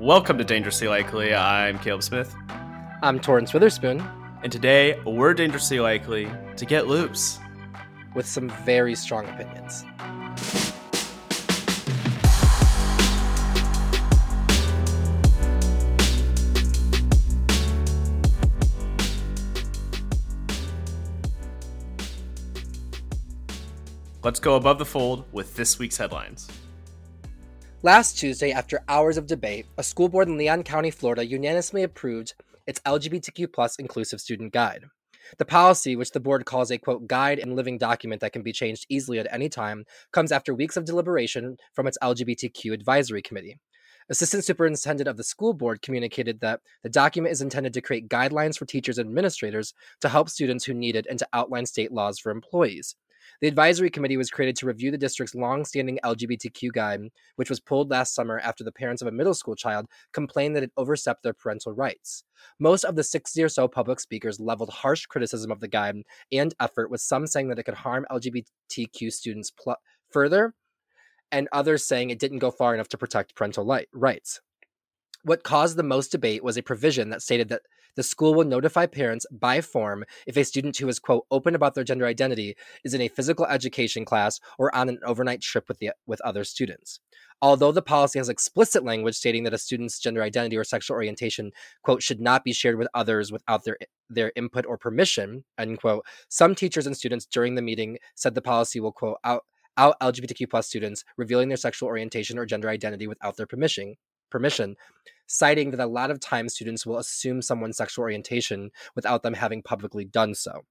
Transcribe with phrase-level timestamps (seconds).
[0.00, 1.34] Welcome to Dangerously Likely.
[1.34, 2.34] I'm Caleb Smith.
[3.02, 4.02] I'm Torrance Witherspoon.
[4.42, 6.26] And today we're dangerously likely
[6.56, 7.38] to get loops.
[8.14, 9.84] With some very strong opinions.
[24.24, 26.48] Let's go above the fold with this week's headlines.
[27.82, 32.34] Last Tuesday, after hours of debate, a school board in Leon County, Florida unanimously approved
[32.66, 34.84] its LGBTQ inclusive student guide.
[35.38, 38.52] The policy, which the board calls a quote guide and living document that can be
[38.52, 43.58] changed easily at any time, comes after weeks of deliberation from its LGBTQ advisory committee.
[44.10, 48.58] Assistant Superintendent of the school board communicated that the document is intended to create guidelines
[48.58, 52.18] for teachers and administrators to help students who need it and to outline state laws
[52.18, 52.94] for employees.
[53.40, 57.00] The advisory committee was created to review the district's long-standing LGBTQ guide,
[57.36, 60.62] which was pulled last summer after the parents of a middle school child complained that
[60.62, 62.24] it overstepped their parental rights.
[62.58, 65.96] Most of the 60 or so public speakers leveled harsh criticism of the guide
[66.32, 69.76] and effort, with some saying that it could harm LGBTQ students pl-
[70.10, 70.54] further,
[71.32, 74.40] and others saying it didn't go far enough to protect parental li- rights.
[75.22, 77.62] What caused the most debate was a provision that stated that
[77.96, 81.74] the school will notify parents by form if a student who is, quote, open about
[81.74, 85.78] their gender identity is in a physical education class or on an overnight trip with,
[85.78, 87.00] the, with other students.
[87.42, 91.52] Although the policy has explicit language stating that a student's gender identity or sexual orientation,
[91.82, 93.76] quote, should not be shared with others without their,
[94.08, 98.42] their input or permission, end quote, some teachers and students during the meeting said the
[98.42, 99.44] policy will, quote, out,
[99.76, 103.96] out LGBTQ plus students revealing their sexual orientation or gender identity without their permission,
[104.30, 104.76] permission,
[105.26, 109.62] citing that a lot of times students will assume someone's sexual orientation without them having
[109.62, 110.62] publicly done so.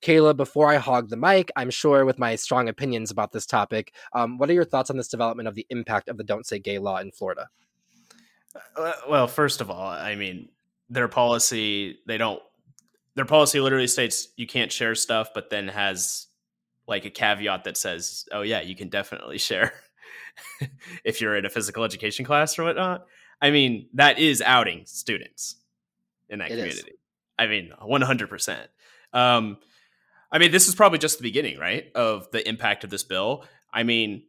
[0.00, 3.92] Caleb, before I hog the mic, I'm sure with my strong opinions about this topic,
[4.12, 6.60] um, what are your thoughts on this development of the impact of the Don't Say
[6.60, 7.48] Gay law in Florida?
[8.76, 10.48] Uh, well, first of all, I mean,
[10.88, 12.40] their policy, they don't,
[13.16, 16.28] their policy literally states you can't share stuff, but then has
[16.86, 19.72] like a caveat that says, oh, yeah, you can definitely share
[21.04, 23.06] if you're in a physical education class or whatnot.
[23.40, 25.56] I mean, that is outing students
[26.28, 26.90] in that it community.
[26.90, 26.96] Is.
[27.38, 28.58] I mean, 100%.
[29.12, 29.58] Um,
[30.30, 33.44] I mean, this is probably just the beginning, right, of the impact of this bill.
[33.72, 34.24] I mean,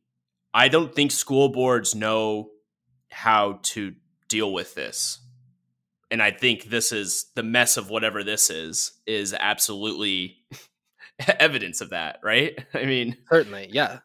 [0.54, 2.50] I don't think school boards know
[3.12, 3.94] how to
[4.28, 5.20] deal with this.
[6.12, 10.38] And I think this is the mess of whatever this is, is absolutely
[11.40, 12.58] evidence of that, right?
[12.74, 14.00] I mean, certainly, yeah.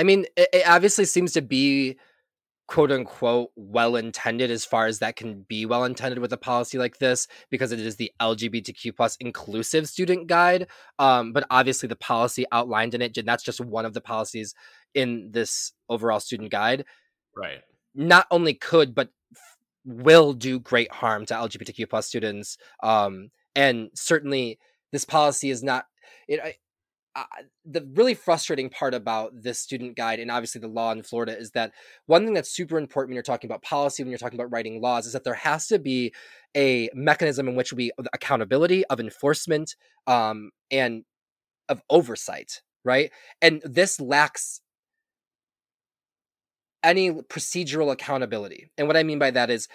[0.00, 1.98] I mean, it, it obviously seems to be
[2.66, 6.78] quote unquote well intended as far as that can be well intended with a policy
[6.78, 10.68] like this because it is the lgbtq plus inclusive student guide
[11.00, 14.54] um, but obviously the policy outlined in it and that's just one of the policies
[14.94, 16.84] in this overall student guide.
[17.36, 17.60] Right.
[17.92, 19.08] Not only could but
[19.84, 24.60] will do great harm to lgbtq plus students um, and certainly
[24.92, 25.86] this policy is not
[26.28, 26.56] it,
[27.16, 27.24] uh,
[27.64, 31.50] the really frustrating part about this student guide and obviously the law in Florida is
[31.50, 31.72] that
[32.06, 34.80] one thing that's super important when you're talking about policy, when you're talking about writing
[34.80, 36.12] laws, is that there has to be
[36.56, 39.74] a mechanism in which we accountability of enforcement
[40.06, 41.04] um, and
[41.68, 43.10] of oversight, right?
[43.42, 44.60] And this lacks
[46.82, 48.70] any procedural accountability.
[48.78, 49.68] And what I mean by that is,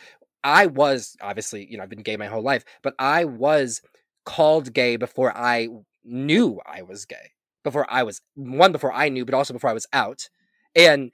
[0.43, 3.81] I was obviously, you know, I've been gay my whole life, but I was
[4.25, 5.69] called gay before I
[6.05, 7.31] knew I was gay
[7.63, 10.29] before I was one before I knew, but also before I was out.
[10.75, 11.11] And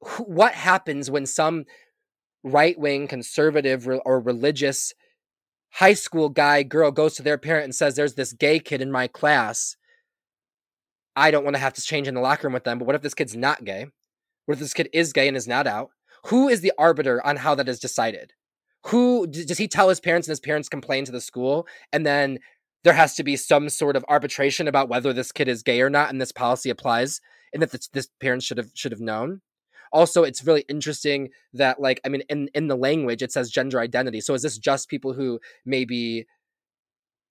[0.00, 1.64] wh- what happens when some
[2.42, 4.92] right wing conservative or religious
[5.70, 8.90] high school guy girl goes to their parent and says, "There's this gay kid in
[8.92, 9.76] my class."
[11.14, 12.94] I don't want to have to change in the locker room with them, but what
[12.94, 13.86] if this kid's not gay?
[14.44, 15.90] What if this kid is gay and is not out?
[16.26, 18.32] Who is the arbiter on how that is decided?
[18.86, 22.38] Who does he tell his parents and his parents complain to the school and then
[22.86, 25.90] there has to be some sort of arbitration about whether this kid is gay or
[25.90, 27.20] not, and this policy applies,
[27.52, 29.40] and that this, this parents should have should have known.
[29.92, 33.80] Also, it's really interesting that, like, I mean, in in the language it says gender
[33.80, 34.20] identity.
[34.20, 36.28] So is this just people who maybe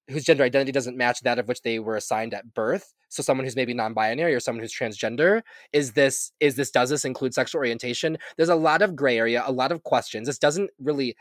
[0.09, 2.93] whose gender identity doesn't match that of which they were assigned at birth?
[3.07, 5.41] So someone who's maybe non-binary or someone who's transgender.
[5.71, 8.17] Is this is this does this include sexual orientation?
[8.35, 10.27] There's a lot of gray area, a lot of questions.
[10.27, 11.15] This doesn't really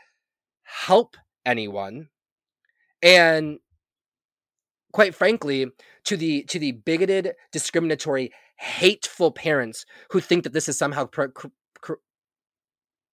[0.63, 1.15] help
[1.45, 2.09] anyone.
[3.01, 3.59] And
[4.95, 5.67] quite frankly
[6.05, 11.05] to the to the bigoted discriminatory hateful parents who think that this is somehow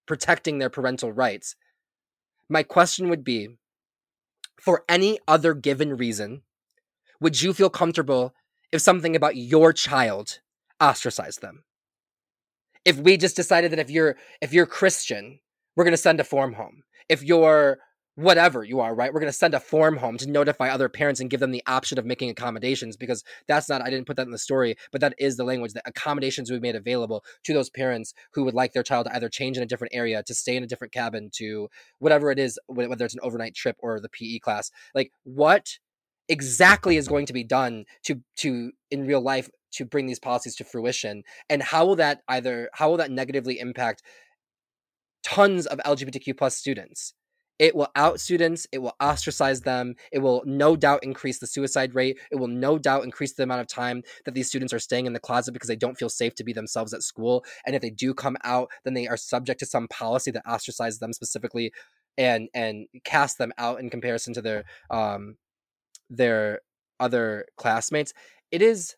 [0.07, 1.57] protecting their parental rights
[2.49, 3.49] my question would be
[4.61, 6.43] for any other given reason
[7.21, 8.33] would you feel comfortable
[8.71, 10.39] if something about your child
[10.81, 11.65] ostracized them
[12.85, 15.41] if we just decided that if you're if you're christian
[15.75, 16.83] we're going to send a form home.
[17.09, 17.79] If you're
[18.15, 19.13] whatever you are, right?
[19.13, 21.63] We're going to send a form home to notify other parents and give them the
[21.67, 25.01] option of making accommodations because that's not, I didn't put that in the story, but
[25.01, 28.55] that is the language that accommodations would be made available to those parents who would
[28.55, 30.93] like their child to either change in a different area, to stay in a different
[30.93, 31.69] cabin, to
[32.01, 34.71] whatever it is, whether it's an overnight trip or the PE class.
[34.95, 35.79] Like, what
[36.29, 40.55] exactly is going to be done to, to, in real life, to bring these policies
[40.57, 41.23] to fruition?
[41.49, 44.03] And how will that either, how will that negatively impact
[45.23, 47.15] tons of LGBTQ plus students?
[47.63, 51.95] It will out students it will ostracize them it will no doubt increase the suicide
[51.95, 55.07] rate it will no doubt increase the amount of time that these students are staying
[55.07, 57.81] in the closet because they don't feel safe to be themselves at school and if
[57.81, 61.73] they do come out then they are subject to some policy that ostracizes them specifically
[62.19, 65.37] and and cast them out in comparison to their um
[66.11, 66.61] their
[67.01, 68.13] other classmates.
[68.51, 68.97] It is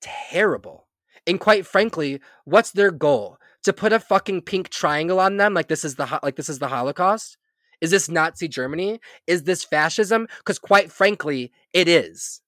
[0.00, 0.88] terrible.
[1.26, 5.68] And quite frankly what's their goal to put a fucking pink triangle on them like
[5.68, 7.36] this is the like this is the Holocaust?
[7.80, 9.00] Is this Nazi Germany?
[9.26, 10.28] Is this fascism?
[10.38, 12.40] Because quite frankly, it is.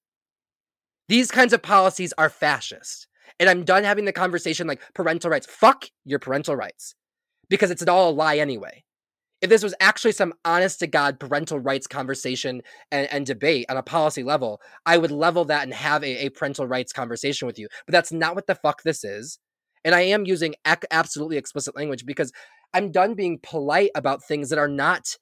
[1.08, 3.08] These kinds of policies are fascist.
[3.40, 5.46] And I'm done having the conversation like parental rights.
[5.46, 6.94] Fuck your parental rights.
[7.50, 8.84] Because it's all a lie anyway.
[9.40, 13.76] If this was actually some honest to God parental rights conversation and, and debate on
[13.76, 17.58] a policy level, I would level that and have a, a parental rights conversation with
[17.58, 17.68] you.
[17.86, 19.38] But that's not what the fuck this is.
[19.84, 22.32] And I am using absolutely explicit language because
[22.72, 25.16] I'm done being polite about things that are not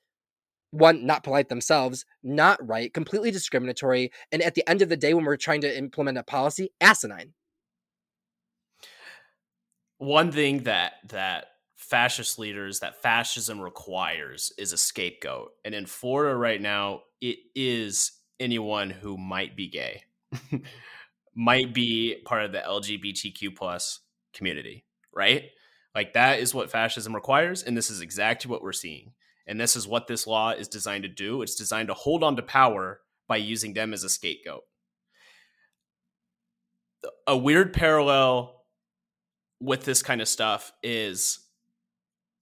[0.70, 5.12] one not polite themselves, not right, completely discriminatory, and at the end of the day
[5.14, 7.34] when we're trying to implement a policy, asinine.
[9.98, 15.52] One thing that that fascist leaders that fascism requires is a scapegoat.
[15.64, 20.04] And in Florida right now, it is anyone who might be gay.
[21.34, 24.00] might be part of the LGBTQ plus
[24.32, 24.84] community,
[25.14, 25.50] right?
[25.94, 29.12] Like that is what fascism requires, and this is exactly what we're seeing.
[29.46, 31.42] And this is what this law is designed to do.
[31.42, 34.62] It's designed to hold on to power by using them as a scapegoat.
[37.26, 38.62] A weird parallel
[39.60, 41.40] with this kind of stuff is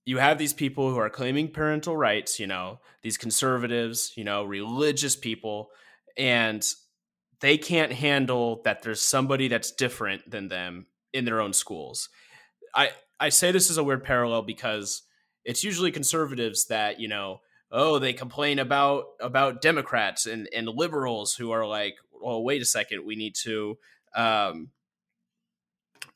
[0.04, 4.44] you have these people who are claiming parental rights, you know, these conservatives, you know,
[4.44, 5.70] religious people,
[6.16, 6.66] and
[7.40, 12.08] they can't handle that there's somebody that's different than them in their own schools.
[12.74, 15.02] I I say this is a weird parallel because
[15.44, 17.40] it's usually conservatives that you know
[17.70, 22.66] oh they complain about about Democrats and and liberals who are like well wait a
[22.66, 23.78] second we need to
[24.14, 24.68] um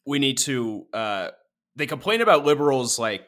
[0.07, 1.31] we need to uh
[1.77, 3.27] they complain about liberals like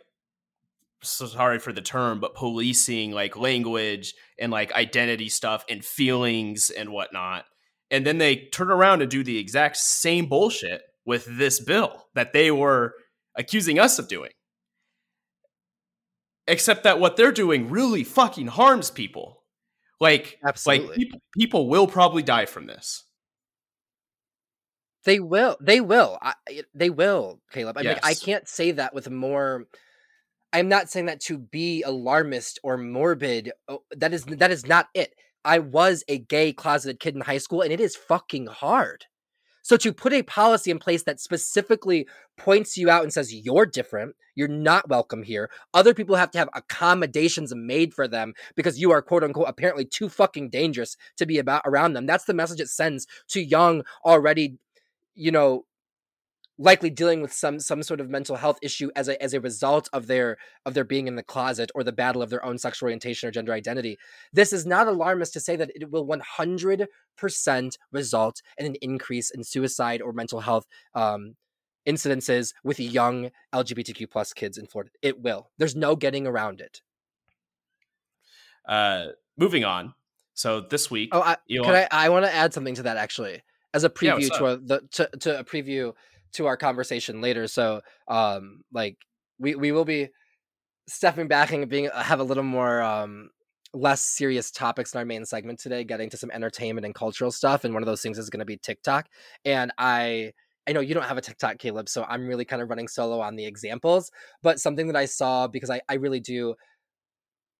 [1.02, 6.90] sorry for the term, but policing like language and like identity stuff and feelings and
[6.90, 7.44] whatnot.
[7.90, 12.32] And then they turn around and do the exact same bullshit with this bill that
[12.32, 12.94] they were
[13.36, 14.32] accusing us of doing.
[16.48, 19.42] Except that what they're doing really fucking harms people.
[20.00, 20.88] Like, Absolutely.
[20.88, 23.04] like people, people will probably die from this.
[25.04, 25.56] They will.
[25.60, 26.18] They will.
[26.20, 26.34] I,
[26.74, 27.78] they will, Caleb.
[27.78, 27.94] I yes.
[27.94, 29.66] mean, I can't say that with more.
[30.52, 33.52] I'm not saying that to be alarmist or morbid.
[33.68, 35.14] Oh, that is that is not it.
[35.44, 39.06] I was a gay closeted kid in high school, and it is fucking hard.
[39.66, 42.06] So to put a policy in place that specifically
[42.36, 45.50] points you out and says you're different, you're not welcome here.
[45.74, 49.84] Other people have to have accommodations made for them because you are quote unquote apparently
[49.84, 52.06] too fucking dangerous to be about around them.
[52.06, 54.56] That's the message it sends to young already,
[55.16, 55.64] you know,
[56.58, 59.88] likely dealing with some some sort of mental health issue as a as a result
[59.92, 62.86] of their of their being in the closet or the battle of their own sexual
[62.86, 63.98] orientation or gender identity.
[64.32, 66.88] This is not alarmist to say that it will 100%
[67.92, 71.34] result in an increase in suicide or mental health um,
[71.86, 74.90] incidences with young LGBTQ plus kids in Florida.
[75.02, 75.50] It will.
[75.58, 76.80] There's no getting around it.
[78.66, 79.94] Uh, moving on.
[80.34, 81.88] So this week, oh, I, can I?
[81.90, 84.80] I want to add something to that actually, as a preview yeah, to a the,
[84.92, 85.94] to, to a preview
[86.36, 87.46] to our conversation later.
[87.46, 88.96] So, um, like
[89.38, 90.08] we we will be
[90.88, 93.30] stepping back and being uh, have a little more um
[93.74, 97.64] less serious topics in our main segment today, getting to some entertainment and cultural stuff.
[97.64, 99.06] And one of those things is going to be TikTok.
[99.44, 100.32] And I
[100.68, 103.20] I know you don't have a TikTok, Caleb, so I'm really kind of running solo
[103.20, 104.10] on the examples.
[104.42, 106.54] But something that I saw because I, I really do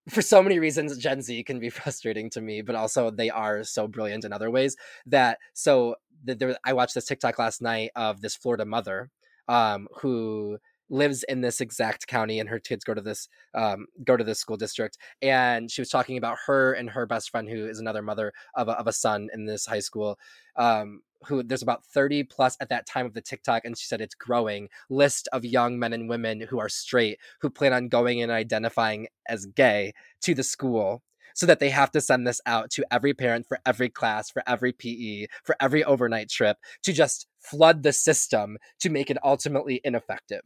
[0.09, 3.65] for so many reasons gen z can be frustrating to me but also they are
[3.65, 8.21] so brilliant in other ways that so there, I watched this TikTok last night of
[8.21, 9.11] this Florida mother
[9.49, 10.59] um, who
[10.89, 14.39] lives in this exact county and her kids go to this um, go to this
[14.39, 18.03] school district and she was talking about her and her best friend who is another
[18.03, 20.17] mother of a, of a son in this high school
[20.55, 24.01] um, who there's about 30 plus at that time of the TikTok, and she said
[24.01, 28.23] it's growing list of young men and women who are straight who plan on going
[28.23, 29.93] and identifying as gay
[30.23, 31.03] to the school
[31.37, 34.43] so that they have to send this out to every parent for every class, for
[34.47, 39.81] every PE, for every overnight trip to just flood the system to make it ultimately
[39.85, 40.41] ineffective.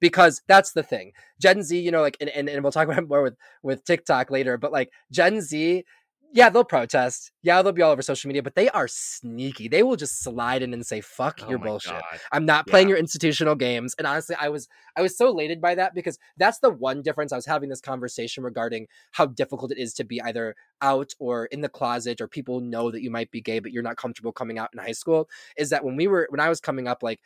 [0.00, 1.12] Because that's the thing.
[1.40, 4.30] Gen z you know like and, and, and we'll talk about more with with tiktok
[4.30, 5.84] later but like gen z
[6.32, 7.32] yeah, they'll protest.
[7.42, 9.68] Yeah, they'll be all over social media, but they are sneaky.
[9.68, 12.20] They will just slide in and say, "Fuck Oh your bullshit." God.
[12.32, 12.92] I'm not playing Yeah.
[12.92, 13.94] your institutional games.
[13.98, 17.32] And honestly, I was I was so elated by that because that's the one difference.
[17.32, 21.46] I was having this conversation regarding how difficult it is to be either out or
[21.46, 24.32] in the closet or people know that you might be gay but you're not comfortable
[24.32, 25.28] coming out in high school.
[25.56, 27.20] Is that when we were when I was coming up, like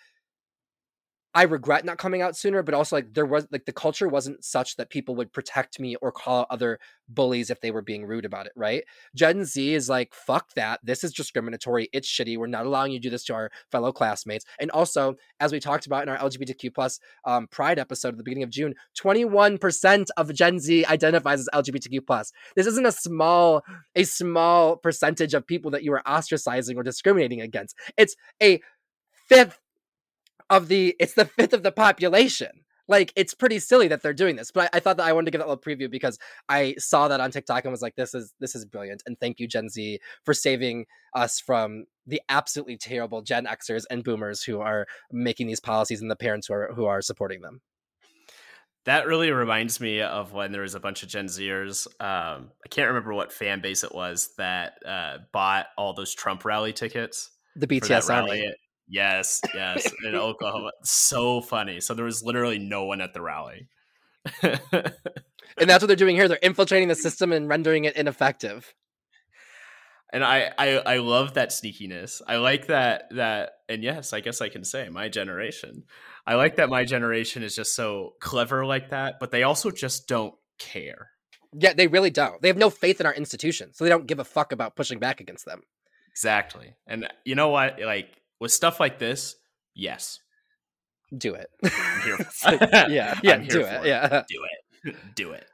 [1.33, 4.45] I regret not coming out sooner, but also like there was like the culture wasn't
[4.45, 8.25] such that people would protect me or call other bullies if they were being rude
[8.25, 8.83] about it, right?
[9.15, 10.81] Gen Z is like, fuck that.
[10.83, 11.89] This is discriminatory.
[11.93, 12.37] It's shitty.
[12.37, 14.45] We're not allowing you to do this to our fellow classmates.
[14.59, 18.25] And also, as we talked about in our LGBTQ plus um, Pride episode at the
[18.25, 22.33] beginning of June, 21% of Gen Z identifies as LGBTQ plus.
[22.57, 23.63] This isn't a small,
[23.95, 27.77] a small percentage of people that you are ostracizing or discriminating against.
[27.97, 28.61] It's a
[29.29, 29.61] fifth
[30.51, 32.51] of the it's the fifth of the population.
[32.89, 35.27] Like it's pretty silly that they're doing this, but I, I thought that I wanted
[35.27, 38.15] to give that little preview because I saw that on TikTok and was like, "This
[38.15, 42.77] is this is brilliant!" And thank you, Gen Z, for saving us from the absolutely
[42.77, 46.73] terrible Gen Xers and Boomers who are making these policies and the parents who are
[46.75, 47.61] who are supporting them.
[48.87, 51.87] That really reminds me of when there was a bunch of Gen Zers.
[52.01, 56.45] Um, I can't remember what fan base it was that uh, bought all those Trump
[56.45, 57.31] rally tickets.
[57.55, 58.31] The BTS army.
[58.31, 58.55] rally.
[58.91, 60.73] Yes, yes, in Oklahoma.
[60.83, 61.81] So funny.
[61.81, 63.69] So there was literally no one at the rally.
[65.59, 66.29] And that's what they're doing here.
[66.29, 68.73] They're infiltrating the system and rendering it ineffective.
[70.13, 72.21] and I, I I love that sneakiness.
[72.27, 75.85] I like that that and yes, I guess I can say my generation.
[76.27, 80.09] I like that my generation is just so clever like that, but they also just
[80.09, 81.11] don't care.
[81.53, 82.41] Yeah, they really don't.
[82.43, 84.99] They have no faith in our institutions, so they don't give a fuck about pushing
[84.99, 85.63] back against them.
[86.13, 86.75] Exactly.
[86.87, 87.81] And you know what?
[87.81, 88.09] Like
[88.41, 89.37] with stuff like this,
[89.75, 90.19] yes.
[91.17, 91.51] Do it.
[91.65, 92.91] I'm here for like, it.
[92.91, 93.87] yeah, yeah, do for it.
[93.87, 94.23] Yeah.
[94.29, 94.51] do it
[95.15, 95.47] do it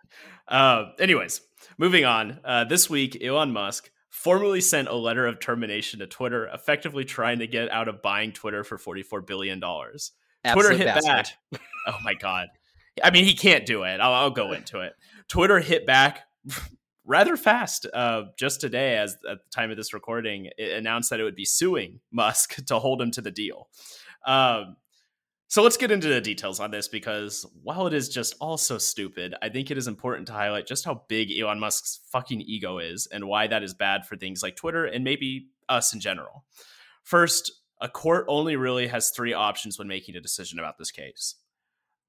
[0.49, 1.41] uh, anyways
[1.79, 6.47] moving on uh, this week elon musk formally sent a letter of termination to twitter
[6.47, 10.13] effectively trying to get out of buying twitter for 44 billion dollars
[10.53, 11.27] twitter hit bastard.
[11.53, 12.49] back oh my god
[13.03, 14.93] i mean he can't do it i'll, I'll go into it
[15.29, 16.21] twitter hit back
[17.07, 21.21] rather fast uh, just today as at the time of this recording it announced that
[21.21, 23.69] it would be suing musk to hold him to the deal
[24.27, 24.77] um,
[25.49, 28.79] so let's get into the details on this because while it is just all so
[28.79, 32.79] stupid, I think it is important to highlight just how big Elon Musk's fucking ego
[32.79, 36.45] is and why that is bad for things like Twitter and maybe us in general.
[37.05, 41.37] First, a court only really has three options when making a decision about this case.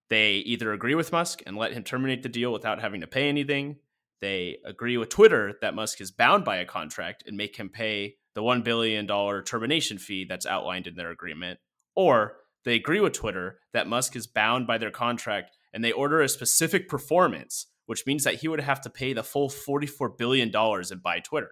[0.09, 3.29] They either agree with Musk and let him terminate the deal without having to pay
[3.29, 3.75] anything.
[4.21, 8.15] They agree with Twitter that Musk is bound by a contract and make him pay
[8.33, 9.07] the $1 billion
[9.43, 11.59] termination fee that's outlined in their agreement.
[11.95, 16.21] Or they agree with Twitter that Musk is bound by their contract and they order
[16.21, 20.51] a specific performance, which means that he would have to pay the full $44 billion
[20.55, 21.51] and buy Twitter.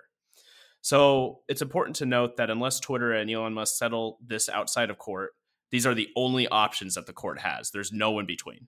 [0.82, 4.98] So it's important to note that unless Twitter and Elon Musk settle this outside of
[5.00, 5.32] court,
[5.72, 7.72] these are the only options that the court has.
[7.72, 8.68] There's no in between.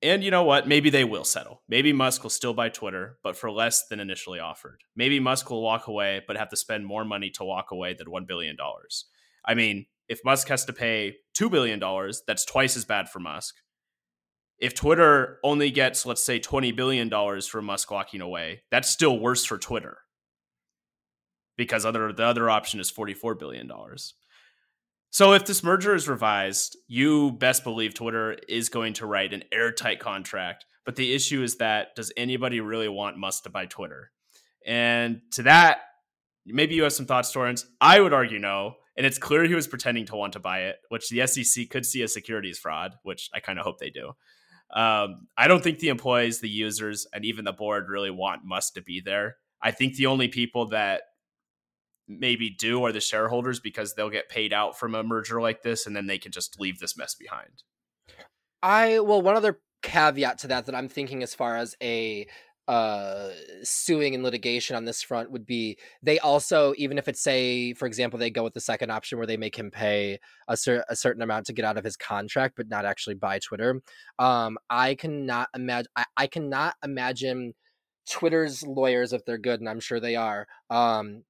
[0.00, 0.68] And you know what?
[0.68, 1.62] Maybe they will settle.
[1.68, 4.82] Maybe Musk will still buy Twitter, but for less than initially offered.
[4.94, 8.06] Maybe Musk will walk away, but have to spend more money to walk away than
[8.06, 8.56] $1 billion.
[9.44, 11.80] I mean, if Musk has to pay $2 billion,
[12.26, 13.56] that's twice as bad for Musk.
[14.58, 17.10] If Twitter only gets, let's say, $20 billion
[17.42, 19.98] for Musk walking away, that's still worse for Twitter
[21.56, 23.70] because other the other option is $44 billion.
[25.10, 29.44] So if this merger is revised, you best believe Twitter is going to write an
[29.52, 30.66] airtight contract.
[30.84, 34.10] But the issue is that does anybody really want Musk to buy Twitter?
[34.66, 35.78] And to that,
[36.46, 37.66] maybe you have some thoughts, Torrance.
[37.80, 38.74] I would argue no.
[38.96, 41.86] And it's clear he was pretending to want to buy it, which the SEC could
[41.86, 44.12] see as securities fraud, which I kind of hope they do.
[44.74, 48.74] Um, I don't think the employees, the users, and even the board really want Musk
[48.74, 49.36] to be there.
[49.62, 51.02] I think the only people that
[52.08, 55.86] maybe do are the shareholders because they'll get paid out from a merger like this
[55.86, 57.62] and then they can just leave this mess behind.
[58.62, 62.26] I well, one other caveat to that that I'm thinking as far as a
[62.66, 63.30] uh
[63.62, 67.86] suing and litigation on this front would be they also even if it's say for
[67.86, 70.94] example they go with the second option where they make him pay a, cer- a
[70.94, 73.80] certain amount to get out of his contract but not actually buy twitter
[74.18, 77.54] um i cannot imagine I, I cannot imagine
[78.06, 81.22] twitter's lawyers if they're good and i'm sure they are um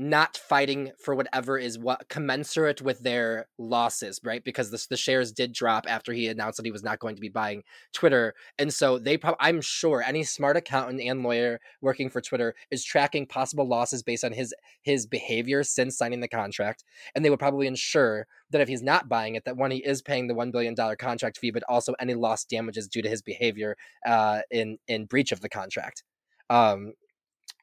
[0.00, 4.44] not fighting for whatever is what commensurate with their losses, right?
[4.44, 7.20] Because the, the shares did drop after he announced that he was not going to
[7.20, 12.10] be buying Twitter, and so they probably I'm sure any smart accountant and lawyer working
[12.10, 16.84] for Twitter is tracking possible losses based on his his behavior since signing the contract,
[17.16, 20.00] and they would probably ensure that if he's not buying it, that one he is
[20.00, 23.20] paying the one billion dollar contract fee, but also any lost damages due to his
[23.20, 23.76] behavior
[24.06, 26.04] uh, in in breach of the contract.
[26.50, 26.92] Um,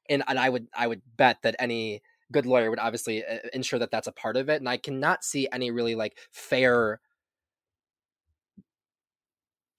[0.09, 2.01] and and I would I would bet that any
[2.31, 5.23] good lawyer would obviously uh, ensure that that's a part of it and i cannot
[5.23, 6.99] see any really like fair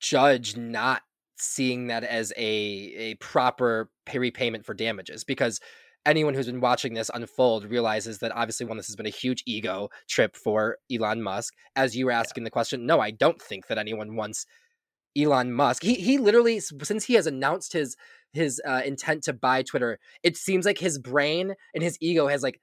[0.00, 1.02] judge not
[1.38, 5.60] seeing that as a a proper pay repayment for damages because
[6.06, 9.42] anyone who's been watching this unfold realizes that obviously one this has been a huge
[9.44, 12.46] ego trip for Elon Musk as you were asking yeah.
[12.46, 14.46] the question no I don't think that anyone wants
[15.16, 17.96] Elon Musk he he literally since he has announced his
[18.33, 22.42] his uh, intent to buy Twitter, it seems like his brain and his ego has
[22.42, 22.61] like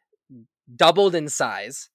[0.75, 1.89] doubled in size.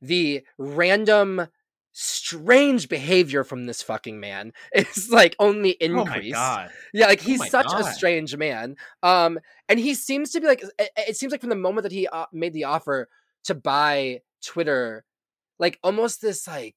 [0.00, 1.48] The random
[1.96, 6.34] strange behavior from this fucking man is like only increase.
[6.36, 7.80] Oh yeah, like oh he's oh such God.
[7.80, 8.76] a strange man.
[9.02, 9.38] Um,
[9.68, 12.06] and he seems to be like it, it seems like from the moment that he
[12.08, 13.08] uh, made the offer
[13.44, 15.04] to buy Twitter,
[15.58, 16.76] like almost this like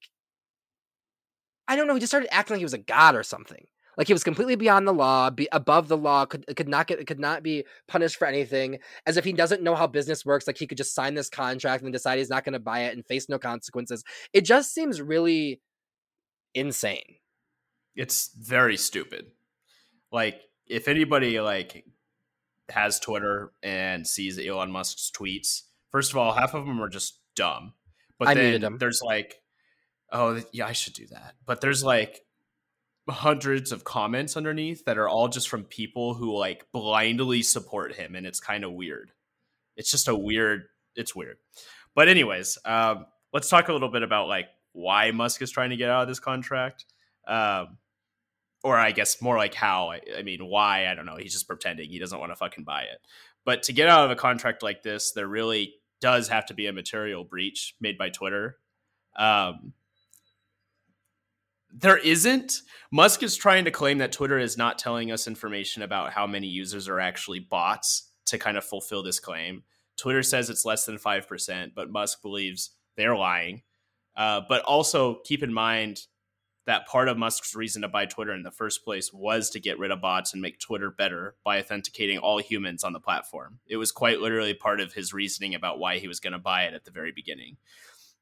[1.68, 3.66] I don't know, he just started acting like he was a god or something.
[3.98, 7.06] Like he was completely beyond the law, be above the law, could could not get
[7.08, 8.77] could not be punished for anything.
[9.08, 11.84] As if he doesn't know how business works, like he could just sign this contract
[11.84, 14.04] and decide he's not going to buy it and face no consequences.
[14.34, 15.62] It just seems really
[16.54, 17.16] insane.
[17.96, 19.32] It's very stupid.
[20.12, 21.84] Like if anybody like
[22.70, 27.20] has Twitter and sees Elon Musk's tweets, first of all, half of them are just
[27.36, 27.74] dumb.
[28.20, 29.42] But I then there's like,
[30.12, 31.34] oh yeah, I should do that.
[31.46, 32.22] But there's like
[33.10, 38.16] hundreds of comments underneath that are all just from people who like blindly support him
[38.16, 39.12] and it's kind of weird.
[39.76, 40.64] It's just a weird
[40.96, 41.38] it's weird.
[41.96, 45.77] But anyways um, let's talk a little bit about like why musk is trying to
[45.77, 46.86] get out of this contract
[47.27, 47.77] um,
[48.64, 51.48] or i guess more like how I, I mean why i don't know he's just
[51.48, 53.00] pretending he doesn't want to fucking buy it.
[53.46, 56.68] But to get out of a contract like this there really does have to be
[56.68, 58.58] a material breach made by twitter
[59.18, 59.74] um,
[61.72, 62.62] there isn't.
[62.92, 66.48] Musk is trying to claim that Twitter is not telling us information about how many
[66.48, 69.64] users are actually bots to kind of fulfill this claim.
[69.98, 73.64] Twitter says it's less than 5%, but Musk believes they're lying.
[74.16, 76.01] Uh, but also keep in mind
[76.66, 79.80] that part of Musk's reason to buy Twitter in the first place was to get
[79.80, 83.60] rid of bots and make Twitter better by authenticating all humans on the platform.
[83.68, 86.64] It was quite literally part of his reasoning about why he was going to buy
[86.64, 87.58] it at the very beginning.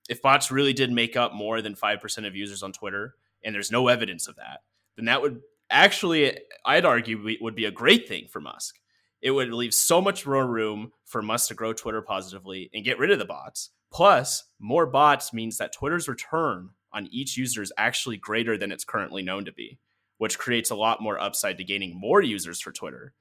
[0.08, 3.72] If bots really did make up more than 5% of users on Twitter, and there's
[3.72, 4.62] no evidence of that,
[4.98, 8.76] then that would actually, I'd argue, would be a great thing for Musk.
[9.22, 13.00] It would leave so much more room for Musk to grow Twitter positively and get
[13.00, 13.72] rid of the bots.
[13.92, 18.84] Plus, more bots means that Twitter's return on each user is actually greater than it's
[18.84, 19.80] currently known to be,
[20.18, 23.14] which creates a lot more upside to gaining more users for Twitter.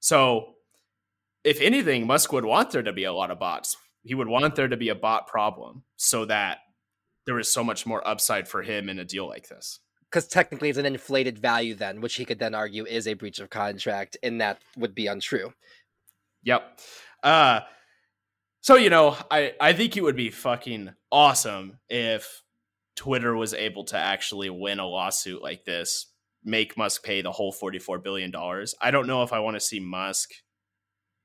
[0.00, 0.54] So,
[1.44, 3.76] if anything, Musk would want there to be a lot of bots.
[4.04, 6.58] He would want there to be a bot problem so that
[7.26, 9.80] there was so much more upside for him in a deal like this.
[10.10, 13.38] Because technically, it's an inflated value, then, which he could then argue is a breach
[13.38, 15.54] of contract, and that would be untrue.
[16.42, 16.80] Yep.
[17.22, 17.60] Uh,
[18.60, 22.42] so you know, I I think it would be fucking awesome if
[22.94, 26.06] Twitter was able to actually win a lawsuit like this,
[26.44, 28.74] make Musk pay the whole forty four billion dollars.
[28.80, 30.30] I don't know if I want to see Musk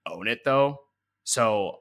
[0.08, 0.78] own it though.
[1.26, 1.80] So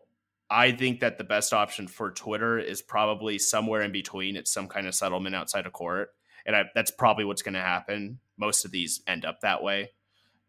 [0.49, 4.37] I think that the best option for Twitter is probably somewhere in between.
[4.37, 6.11] It's some kind of settlement outside of court,
[6.45, 8.21] and I, that's probably what's going to happen.
[8.37, 9.91] Most of these end up that way.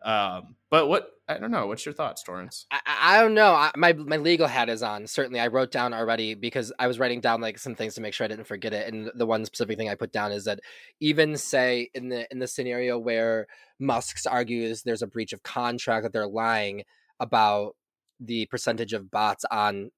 [0.04, 1.68] Um, but what I don't know.
[1.68, 2.66] What's your thoughts, Torrance?
[2.72, 3.54] I, I don't know.
[3.54, 5.08] I, my my legal hat is on.
[5.08, 8.14] Certainly, I wrote down already because I was writing down like some things to make
[8.14, 8.94] sure I didn't forget it.
[8.94, 10.62] And the one specific thing I put down is that
[11.02, 13.48] even say in the in the scenario where
[13.80, 16.84] Musk's argues there's a breach of contract that they're lying
[17.20, 17.76] about
[18.19, 19.91] the percentage of bots on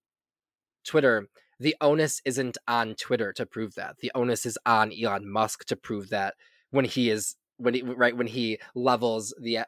[0.85, 1.27] Twitter,
[1.59, 3.97] the onus isn't on Twitter to prove that.
[3.99, 6.35] The onus is on Elon Musk to prove that
[6.71, 9.59] when he is when he right when he levels the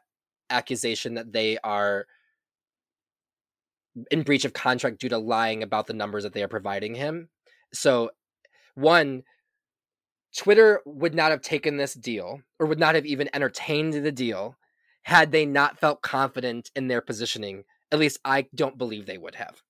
[0.50, 2.06] accusation that they are
[4.10, 7.28] in breach of contract due to lying about the numbers that they are providing him.
[7.72, 8.10] So
[8.74, 9.22] one
[10.36, 14.56] Twitter would not have taken this deal or would not have even entertained the deal
[15.02, 19.36] had they not felt confident in their positioning at least I don't believe they would
[19.36, 19.62] have,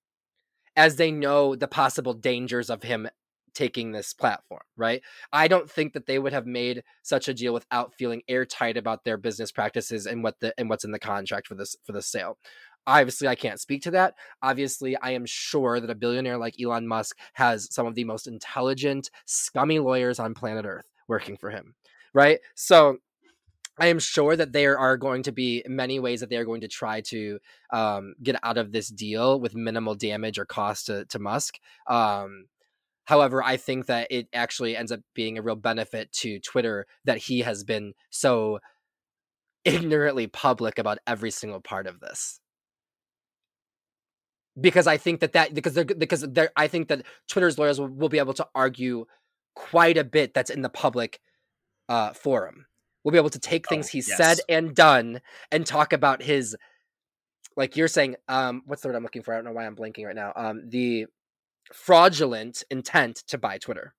[0.76, 3.08] as they know the possible dangers of him
[3.54, 5.02] taking this platform, right?
[5.32, 9.04] I don't think that they would have made such a deal without feeling airtight about
[9.04, 12.00] their business practices and what the and what's in the contract for this for the
[12.00, 12.38] sale.
[12.86, 14.14] Obviously, I can't speak to that.
[14.42, 18.26] Obviously, I am sure that a billionaire like Elon Musk has some of the most
[18.26, 21.74] intelligent, scummy lawyers on planet Earth working for him,
[22.14, 22.40] right?
[22.54, 22.98] So
[23.78, 26.60] I am sure that there are going to be many ways that they are going
[26.60, 27.38] to try to
[27.72, 31.58] um, get out of this deal with minimal damage or cost to, to Musk.
[31.86, 32.46] Um,
[33.04, 37.18] however, I think that it actually ends up being a real benefit to Twitter that
[37.18, 38.60] he has been so
[39.64, 42.40] ignorantly public about every single part of this.
[44.60, 47.88] Because I think that that because they're because they're I think that Twitter's lawyers will,
[47.88, 49.06] will be able to argue
[49.54, 51.20] quite a bit that's in the public
[51.88, 52.66] uh, forum
[53.04, 54.16] will be able to take things oh, he's yes.
[54.16, 56.56] said and done and talk about his
[57.56, 59.32] like you're saying um what's the word i'm looking for?
[59.32, 60.32] I don't know why i'm blinking right now.
[60.34, 61.06] Um the
[61.72, 63.94] fraudulent intent to buy twitter.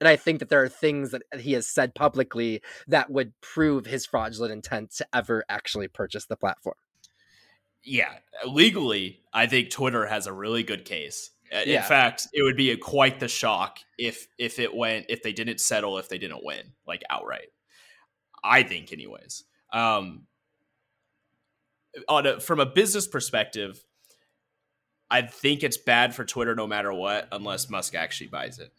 [0.00, 3.86] And i think that there are things that he has said publicly that would prove
[3.86, 6.76] his fraudulent intent to ever actually purchase the platform.
[7.84, 8.12] Yeah
[8.46, 11.30] legally i think twitter has a really good case.
[11.50, 11.82] In yeah.
[11.82, 15.60] fact it would be a, quite the shock if if it went if they didn't
[15.60, 17.48] settle if they didn't win like outright
[18.42, 19.44] I think, anyways.
[19.72, 20.26] Um,
[22.08, 23.82] on a, from a business perspective,
[25.10, 28.72] I think it's bad for Twitter no matter what, unless Musk actually buys it.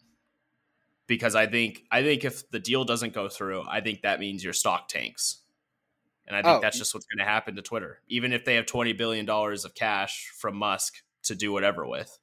[1.06, 4.44] Because I think I think if the deal doesn't go through, I think that means
[4.44, 5.42] your stock tanks,
[6.24, 6.60] and I think oh.
[6.60, 8.00] that's just what's going to happen to Twitter.
[8.06, 12.16] Even if they have twenty billion dollars of cash from Musk to do whatever with,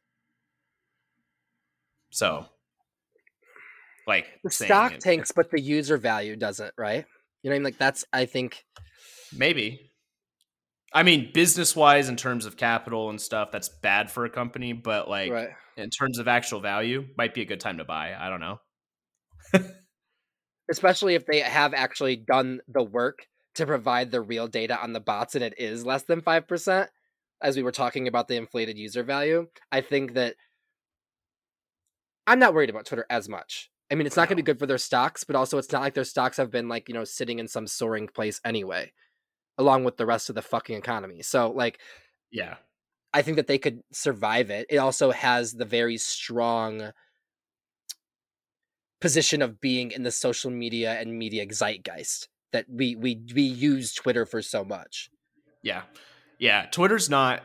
[2.12, 2.46] so
[4.08, 5.02] like the stock it.
[5.02, 7.06] tanks, but the user value doesn't, right?
[7.42, 7.64] You know what I mean?
[7.64, 8.64] Like that's I think
[9.36, 9.92] maybe.
[10.94, 14.74] I mean, business wise, in terms of capital and stuff, that's bad for a company.
[14.74, 15.50] But like right.
[15.76, 18.16] in terms of actual value, might be a good time to buy.
[18.18, 18.60] I don't know.
[20.70, 25.00] Especially if they have actually done the work to provide the real data on the
[25.00, 26.90] bots, and it is less than five percent.
[27.42, 30.36] As we were talking about the inflated user value, I think that
[32.26, 33.70] I'm not worried about Twitter as much.
[33.92, 35.82] I mean, it's not going to be good for their stocks, but also it's not
[35.82, 38.92] like their stocks have been like, you know, sitting in some soaring place anyway,
[39.58, 41.22] along with the rest of the fucking economy.
[41.22, 41.80] So, like,
[42.32, 42.56] yeah,
[43.14, 44.68] I think that they could survive it.
[44.70, 46.92] It also has the very strong
[49.00, 53.94] position of being in the social media and media zeitgeist that we we we use
[53.94, 55.10] Twitter for so much.
[55.64, 55.84] Yeah.
[56.40, 57.44] Yeah, Twitter's not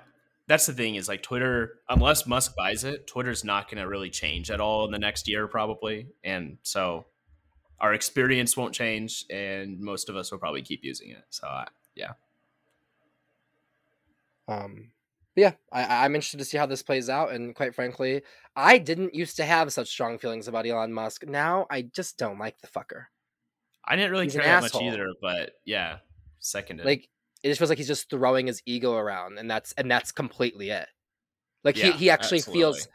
[0.49, 4.11] that's the thing is like Twitter, unless Musk buys it, Twitter's not going to really
[4.11, 6.09] change at all in the next year, probably.
[6.25, 7.07] And so
[7.81, 11.25] our experience won't change, and most of us will probably keep using it.
[11.31, 12.13] So, uh, yeah.
[14.49, 14.91] Um,
[15.37, 17.33] yeah, I, I'm interested to see how this plays out.
[17.33, 18.23] And quite frankly,
[18.55, 21.27] I didn't used to have such strong feelings about Elon Musk.
[21.27, 23.05] Now I just don't like the fucker.
[23.85, 25.99] I didn't really He's care that much either, but yeah,
[26.39, 26.87] seconded.
[26.87, 27.09] Like
[27.43, 30.71] it just feels like he's just throwing his ego around and that's and that's completely
[30.71, 30.87] it
[31.65, 32.61] like yeah, he, he actually absolutely.
[32.61, 32.89] feels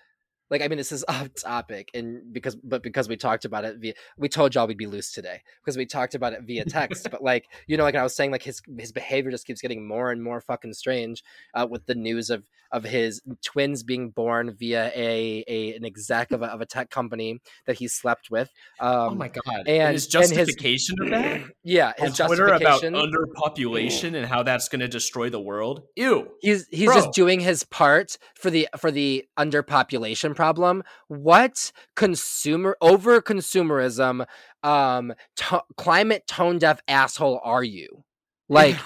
[0.50, 3.78] like I mean this is off topic and because but because we talked about it
[3.78, 7.08] via we told y'all we'd be loose today because we talked about it via text
[7.12, 9.88] but like you know like I was saying like his his behavior just keeps getting
[9.88, 14.56] more and more fucking strange uh, with the news of of his twins being born
[14.58, 18.50] via a, a an exec of a, of a tech company that he slept with
[18.80, 19.68] um, oh my god.
[19.68, 21.42] And his justification and his, of that?
[21.64, 25.84] Yeah his On Twitter about underpopulation and how that's going to destroy the world?
[25.96, 26.30] Ew.
[26.42, 26.96] He's he's Bro.
[26.96, 30.84] just doing his part for the for the underpopulation problem.
[31.10, 34.26] What consumer over consumerism,
[34.64, 38.06] um, t- climate tone deaf asshole are you?
[38.50, 38.78] Like.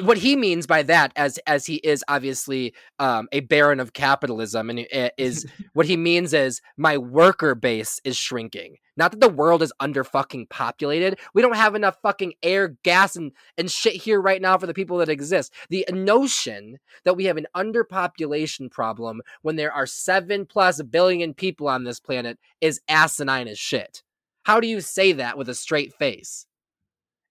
[0.00, 4.70] What he means by that as as he is obviously um, a baron of capitalism
[4.70, 4.86] and
[5.18, 9.72] is what he means is my worker base is shrinking not that the world is
[9.78, 11.18] under fucking populated.
[11.34, 14.74] We don't have enough fucking air, gas, and, and shit here right now for the
[14.74, 15.52] people that exist.
[15.68, 21.68] The notion that we have an underpopulation problem when there are seven plus billion people
[21.68, 24.02] on this planet is asinine as shit.
[24.44, 26.46] How do you say that with a straight face?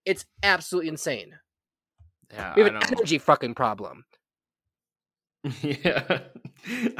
[0.05, 1.39] It's absolutely insane.
[2.33, 4.05] Yeah, we have an energy fucking problem.
[5.61, 6.21] Yeah,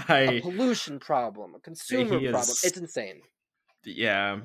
[0.08, 2.56] I a pollution problem, a consumer is, problem.
[2.64, 3.22] It's insane
[3.86, 4.40] yeah.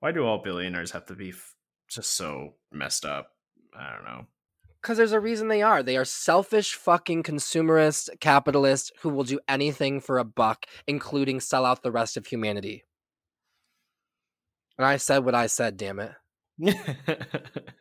[0.00, 1.54] Why do all billionaires have to be f-
[1.88, 3.30] just so messed up?
[3.76, 4.26] I don't know.
[4.80, 5.82] Because there's a reason they are.
[5.82, 11.64] They are selfish, fucking consumerist capitalists who will do anything for a buck, including sell
[11.64, 12.84] out the rest of humanity.
[14.76, 16.12] And I said what I said, damn it.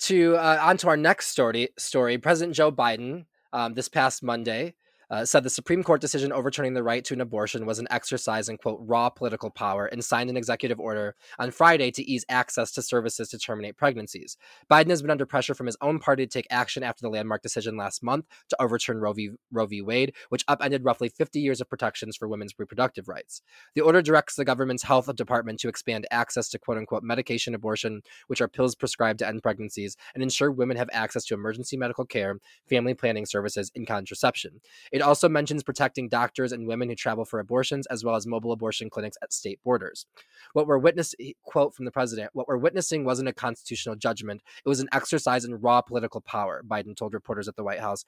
[0.00, 1.68] to uh, on to our next story.
[1.78, 4.74] Story: President Joe Biden, um, this past Monday,
[5.10, 8.48] uh, said the Supreme Court decision overturning the right to an abortion was an exercise
[8.48, 12.72] in, quote, raw political power and signed an executive order on Friday to ease access
[12.72, 14.36] to services to terminate pregnancies.
[14.70, 17.42] Biden has been under pressure from his own party to take action after the landmark
[17.42, 19.30] decision last month to overturn Roe v.
[19.50, 19.82] Roe v.
[19.82, 23.42] Wade, which upended roughly 50 years of protections for women's reproductive rights.
[23.74, 28.02] The order directs the government's health department to expand access to, quote unquote, medication abortion,
[28.26, 32.04] which are pills prescribed to end pregnancies, and ensure women have access to emergency medical
[32.04, 34.60] care, family planning services, and contraception.
[35.02, 38.90] Also mentions protecting doctors and women who travel for abortions, as well as mobile abortion
[38.90, 40.06] clinics at state borders.
[40.52, 44.68] What we're witnessing, quote from the president, what we're witnessing wasn't a constitutional judgment, it
[44.68, 48.04] was an exercise in raw political power, Biden told reporters at the White House.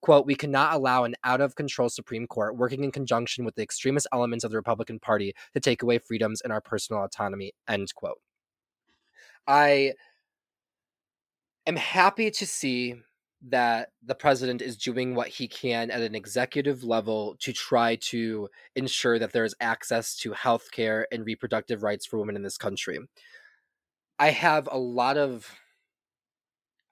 [0.00, 3.62] Quote, we cannot allow an out of control Supreme Court working in conjunction with the
[3.62, 7.92] extremist elements of the Republican Party to take away freedoms and our personal autonomy, end
[7.96, 8.20] quote.
[9.48, 9.94] I
[11.66, 12.94] am happy to see
[13.46, 18.48] that the president is doing what he can at an executive level to try to
[18.74, 22.58] ensure that there is access to health care and reproductive rights for women in this
[22.58, 22.98] country.
[24.18, 25.48] I have a lot of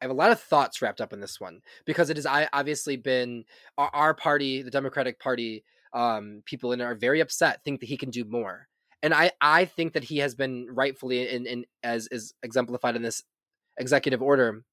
[0.00, 2.96] I have a lot of thoughts wrapped up in this one because it has obviously
[2.96, 3.44] been
[3.78, 7.88] our, our party, the Democratic Party, um, people in it are very upset, think that
[7.88, 8.68] he can do more.
[9.02, 13.02] And I, I think that he has been rightfully in, in as is exemplified in
[13.02, 13.22] this
[13.78, 14.64] executive order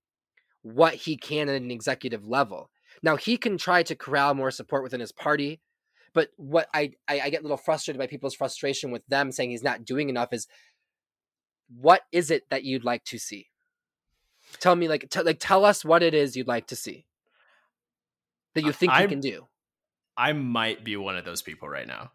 [0.63, 2.69] what he can at an executive level.
[3.01, 5.61] Now he can try to corral more support within his party,
[6.13, 9.51] but what I, I, I get a little frustrated by people's frustration with them saying
[9.51, 10.47] he's not doing enough is
[11.75, 13.47] what is it that you'd like to see?
[14.59, 17.05] Tell me, like, t- like tell us what it is you'd like to see
[18.53, 19.47] that you think I, you can do.
[20.15, 22.11] I might be one of those people right now,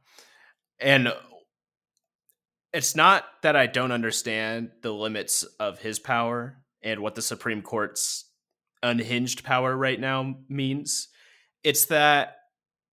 [0.79, 1.15] and uh,
[2.73, 7.63] it's not that I don't understand the limits of his power and what the Supreme
[7.63, 8.28] Court's
[8.83, 11.09] unhinged power right now means.
[11.65, 12.37] It's that,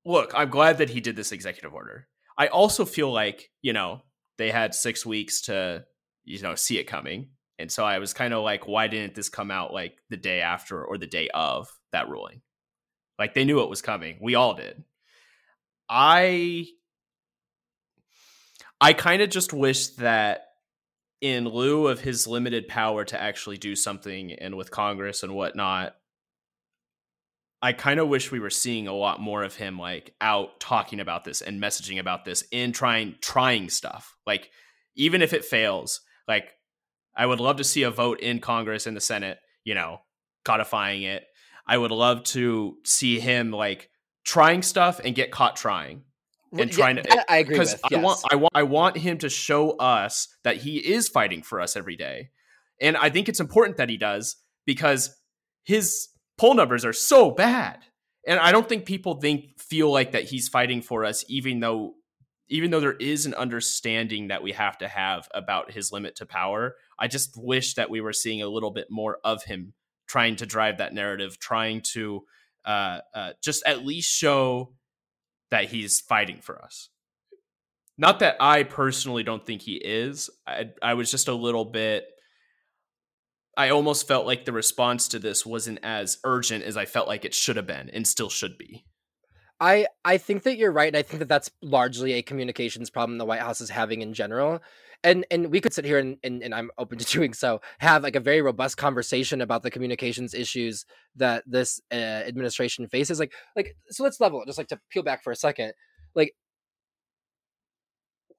[0.05, 2.07] look, I'm glad that he did this executive order.
[2.37, 4.01] I also feel like, you know,
[4.37, 5.85] they had six weeks to,
[6.23, 7.29] you know, see it coming.
[7.57, 10.41] And so I was kind of like, why didn't this come out like the day
[10.41, 12.41] after or the day of that ruling?
[13.17, 14.17] Like they knew it was coming.
[14.21, 14.83] We all did.
[15.87, 16.65] I
[18.81, 20.47] I kind of just wish that
[21.21, 25.95] in lieu of his limited power to actually do something and with Congress and whatnot,
[27.61, 30.99] I kind of wish we were seeing a lot more of him like out talking
[30.99, 34.15] about this and messaging about this and trying trying stuff.
[34.27, 34.51] Like
[34.95, 36.51] even if it fails, like
[37.15, 39.99] I would love to see a vote in Congress and the Senate, you know,
[40.43, 41.23] codifying it.
[41.65, 43.89] I would love to see him like
[44.25, 46.03] trying stuff and get caught trying
[46.53, 47.99] and trying to I agree because yes.
[47.99, 51.59] I want I want I want him to show us that he is fighting for
[51.59, 52.29] us every day.
[52.81, 55.15] And I think it's important that he does because
[55.63, 57.79] his poll numbers are so bad.
[58.27, 61.95] And I don't think people think feel like that he's fighting for us even though
[62.47, 66.25] even though there is an understanding that we have to have about his limit to
[66.25, 66.75] power.
[66.99, 69.73] I just wish that we were seeing a little bit more of him
[70.07, 72.23] trying to drive that narrative, trying to
[72.63, 74.73] uh, uh, just at least show
[75.51, 76.89] that he's fighting for us.
[77.97, 80.29] Not that I personally don't think he is.
[80.45, 82.05] I, I was just a little bit.
[83.57, 87.23] I almost felt like the response to this wasn't as urgent as I felt like
[87.23, 88.85] it should have been and still should be.
[89.61, 90.87] I I think that you're right.
[90.89, 94.13] And I think that that's largely a communications problem the White House is having in
[94.13, 94.61] general.
[95.05, 98.03] And and we could sit here and, and, and I'm open to doing so, have
[98.03, 103.19] like a very robust conversation about the communications issues that this uh, administration faces.
[103.19, 104.47] Like like so let's level it.
[104.47, 105.73] Just like to peel back for a second.
[106.15, 106.35] Like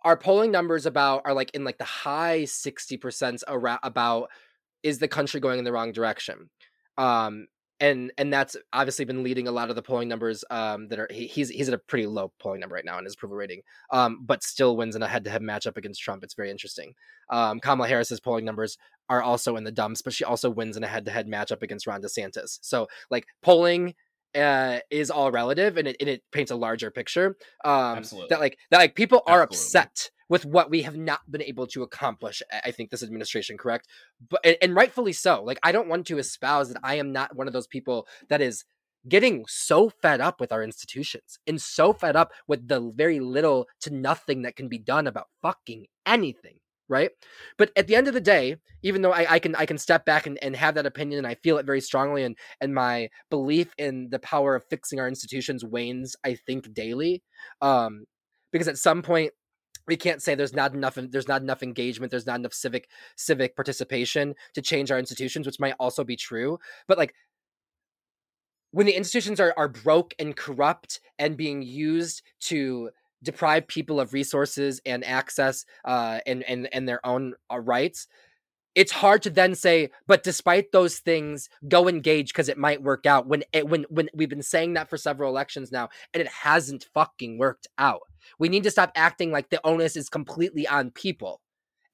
[0.03, 4.31] our polling numbers about are like in like the high 60% around about
[4.83, 6.49] is the country going in the wrong direction
[6.99, 7.47] um
[7.81, 11.09] and and that's obviously been leading a lot of the polling numbers um, that are
[11.11, 13.63] he, he's he's at a pretty low polling number right now in his approval rating,
[13.91, 16.25] um, but still wins in a head-to-head matchup against Trump.
[16.25, 16.95] It's very interesting.
[17.31, 20.85] Um, Kamala Harris's polling numbers are also in the dumps, but she also wins in
[20.85, 22.59] a head-to-head matchup against Ron DeSantis.
[22.63, 23.95] So like polling
[24.37, 27.37] uh, is all relative, and it, and it paints a larger picture.
[27.65, 28.29] Um, Absolutely.
[28.31, 29.81] That like that like people are Absolutely.
[29.81, 33.87] upset with what we have not been able to accomplish i think this administration correct
[34.29, 37.37] but and, and, rightfully so like i don't want to espouse that i am not
[37.37, 38.65] one of those people that is
[39.09, 43.69] getting so fed up with our institutions and so fed up with the very little
[43.81, 47.11] to nothing that can be done about fucking anything right?
[47.57, 50.05] But at the end of the day even though i, I can i can step
[50.05, 53.09] back and, and have that opinion and i feel it very strongly and and my
[53.31, 57.23] belief in the power of fixing our institutions wanes i think daily
[57.61, 58.05] um
[58.53, 59.33] because at some point
[59.89, 63.57] we can't say there's not enough there's not enough engagement there's not enough civic civic
[63.57, 67.13] participation to change our institutions which might also be true but like
[68.73, 72.91] when the institutions are, are broke and corrupt and being used to
[73.23, 78.07] deprive people of resources and access uh, and, and, and their own uh, rights,
[78.77, 83.07] it's hard to then say, but despite those things, go engage because it might work
[83.07, 83.27] out.
[83.27, 86.87] When it, when when we've been saying that for several elections now, and it hasn't
[86.93, 88.03] fucking worked out.
[88.39, 91.41] We need to stop acting like the onus is completely on people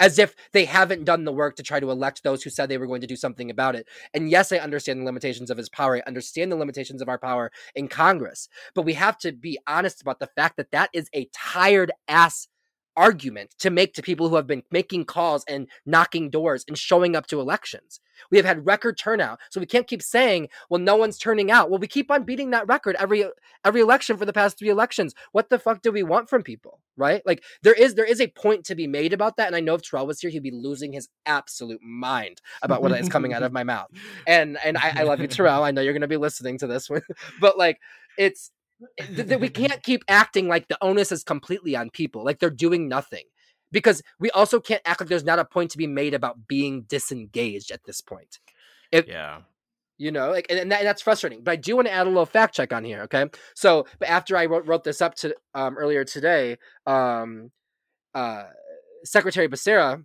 [0.03, 2.77] as if they haven't done the work to try to elect those who said they
[2.77, 3.87] were going to do something about it.
[4.13, 5.97] And yes, I understand the limitations of his power.
[5.97, 8.49] I understand the limitations of our power in Congress.
[8.75, 12.49] But we have to be honest about the fact that that is a tired ass
[12.97, 17.17] argument to make to people who have been making calls and knocking doors and showing
[17.17, 18.01] up to elections.
[18.31, 21.71] We have had record turnout, so we can't keep saying, "Well, no one's turning out."
[21.71, 23.25] Well, we keep on beating that record every
[23.65, 25.15] every election for the past 3 elections.
[25.33, 27.23] What the fuck do we want from people, right?
[27.27, 29.75] Like there is there is a point to be made about that, and I know
[29.75, 33.43] if Terrell was here, he'd be losing his absolute mind about what is coming out
[33.43, 33.89] of my mouth.
[34.27, 35.65] And and I, I love you, Terrell.
[35.65, 37.03] I know you're going to be listening to this one,
[37.41, 37.81] but like
[38.19, 38.51] it's
[39.11, 42.89] that we can't keep acting like the onus is completely on people, like they're doing
[42.89, 43.25] nothing.
[43.71, 46.83] Because we also can't act like there's not a point to be made about being
[46.83, 48.39] disengaged at this point.
[48.91, 49.41] It, yeah.
[49.97, 51.43] You know, like, and, that, and, that's frustrating.
[51.43, 53.03] But I do want to add a little fact check on here.
[53.03, 57.51] Okay, so but after I wrote, wrote this up to um, earlier today, um,
[58.15, 58.45] uh,
[59.05, 60.05] Secretary Becerra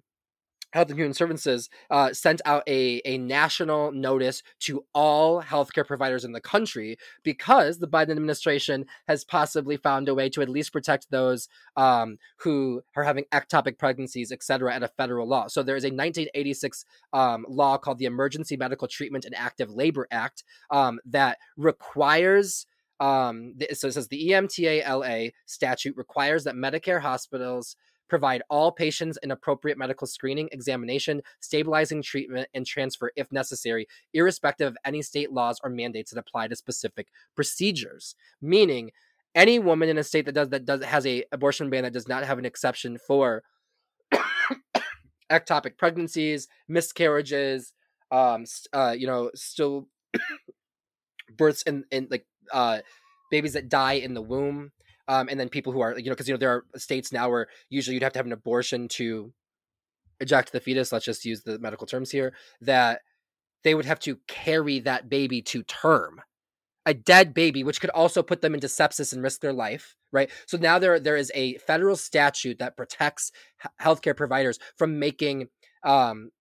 [0.73, 6.25] Health and Human Services uh, sent out a, a national notice to all healthcare providers
[6.25, 10.73] in the country because the Biden administration has possibly found a way to at least
[10.73, 15.47] protect those um, who are having ectopic pregnancies, et cetera, at a federal law.
[15.47, 20.07] So there is a 1986 um, law called the Emergency Medical Treatment and Active Labor
[20.11, 22.67] Act um, that requires
[22.99, 27.75] um, so it says the EMTALA statute requires that Medicare hospitals
[28.07, 34.67] provide all patients an appropriate medical screening, examination, stabilizing treatment, and transfer if necessary, irrespective
[34.67, 38.15] of any state laws or mandates that apply to specific procedures.
[38.41, 38.91] Meaning,
[39.35, 42.07] any woman in a state that does that does has a abortion ban that does
[42.07, 43.43] not have an exception for
[45.31, 47.73] ectopic pregnancies, miscarriages,
[48.11, 49.87] um, uh, you know, still
[51.37, 52.79] births in in like uh
[53.29, 54.71] babies that die in the womb
[55.07, 57.29] um, and then people who are you know because you know there are states now
[57.29, 59.33] where usually you'd have to have an abortion to
[60.19, 60.91] eject the fetus.
[60.91, 63.01] Let's just use the medical terms here that
[63.63, 66.21] they would have to carry that baby to term
[66.85, 70.31] a dead baby, which could also put them into sepsis and risk their life, right?
[70.45, 73.31] So now there there is a federal statute that protects
[73.81, 75.49] healthcare providers from making
[75.83, 76.31] um,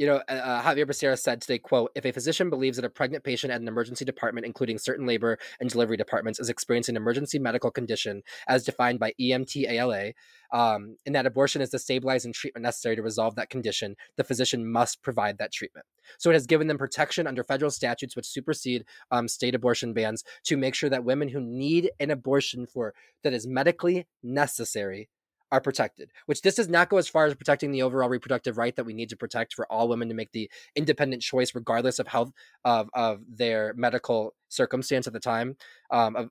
[0.00, 3.22] you know, uh, Xavier Becerra said today, quote, if a physician believes that a pregnant
[3.22, 7.38] patient at an emergency department, including certain labor and delivery departments, is experiencing an emergency
[7.38, 10.14] medical condition as defined by EMT
[10.52, 14.66] um, and that abortion is the stabilizing treatment necessary to resolve that condition, the physician
[14.66, 15.84] must provide that treatment.
[16.16, 20.24] So it has given them protection under federal statutes which supersede um, state abortion bans
[20.44, 25.10] to make sure that women who need an abortion for that is medically necessary
[25.52, 28.74] are protected, which this does not go as far as protecting the overall reproductive right
[28.76, 32.06] that we need to protect for all women to make the independent choice, regardless of
[32.06, 32.32] health
[32.64, 35.56] of, of their medical circumstance at the time.
[35.90, 36.30] Um, of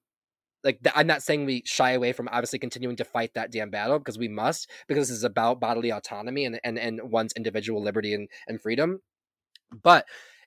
[0.64, 3.98] like I'm not saying we shy away from obviously continuing to fight that damn battle
[3.98, 8.14] because we must, because this is about bodily autonomy and and, and one's individual liberty
[8.14, 9.02] and, and freedom.
[9.84, 10.06] But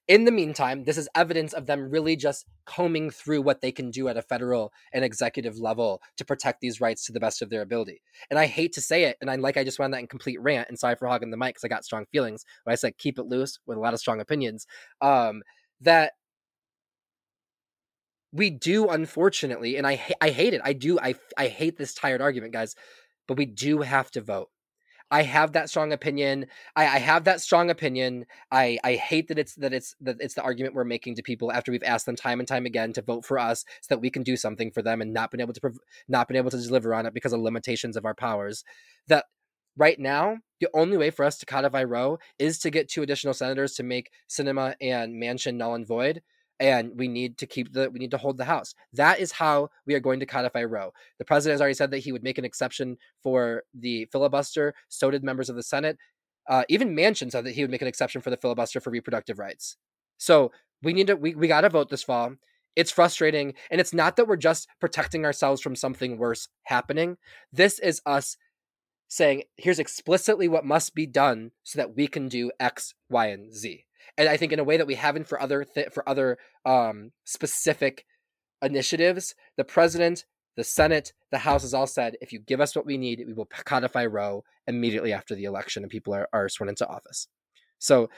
[0.08, 3.90] in the meantime, this is evidence of them really just combing through what they can
[3.90, 7.50] do at a federal and executive level to protect these rights to the best of
[7.50, 8.02] their ability.
[8.28, 10.40] And I hate to say it, and I like I just went that in complete
[10.40, 12.44] rant, and sorry for hogging the mic because I got strong feelings.
[12.64, 14.66] But I said keep it loose with a lot of strong opinions.
[15.00, 15.42] Um,
[15.80, 16.12] that
[18.32, 20.60] we do unfortunately, and I I hate it.
[20.64, 22.74] I do I I hate this tired argument, guys.
[23.28, 24.48] But we do have to vote.
[25.12, 26.46] I have that strong opinion.
[26.74, 28.24] I, I, have that strong opinion.
[28.50, 31.52] I, I hate that it's that it's that it's the argument we're making to people
[31.52, 34.08] after we've asked them time and time again to vote for us so that we
[34.08, 36.56] can do something for them and not been able to prov- not been able to
[36.56, 38.64] deliver on it because of limitations of our powers.
[39.08, 39.26] That
[39.76, 43.34] right now the only way for us to codify Roe is to get two additional
[43.34, 46.22] senators to make Sinema and Manchin null and void
[46.62, 48.72] and we need to keep the we need to hold the house.
[48.92, 50.92] That is how we are going to codify roe.
[51.18, 54.72] The president has already said that he would make an exception for the filibuster.
[54.88, 55.98] So did members of the senate.
[56.48, 59.40] Uh, even manchin said that he would make an exception for the filibuster for reproductive
[59.40, 59.76] rights.
[60.18, 60.52] So
[60.84, 62.36] we need to we, we got to vote this fall.
[62.76, 67.16] It's frustrating and it's not that we're just protecting ourselves from something worse happening.
[67.52, 68.36] This is us
[69.08, 73.52] saying here's explicitly what must be done so that we can do x y and
[73.52, 73.84] z
[74.18, 77.12] and I think in a way that we haven't for other th- for other um,
[77.24, 78.04] specific
[78.62, 80.24] initiatives, the president,
[80.56, 83.32] the Senate, the House has all said, if you give us what we need, we
[83.32, 87.26] will codify Roe immediately after the election and people are, are sworn into office.
[87.78, 88.10] So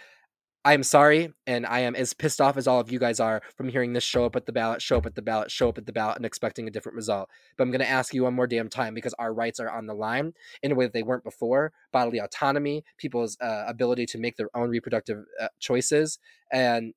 [0.67, 3.43] I am sorry, and I am as pissed off as all of you guys are
[3.55, 5.77] from hearing this show up at the ballot, show up at the ballot, show up
[5.77, 7.29] at the ballot, and expecting a different result.
[7.59, 9.87] But I'm going to ask you one more damn time because our rights are on
[9.87, 14.19] the line in a way that they weren't before bodily autonomy, people's uh, ability to
[14.19, 16.19] make their own reproductive uh, choices.
[16.51, 16.95] And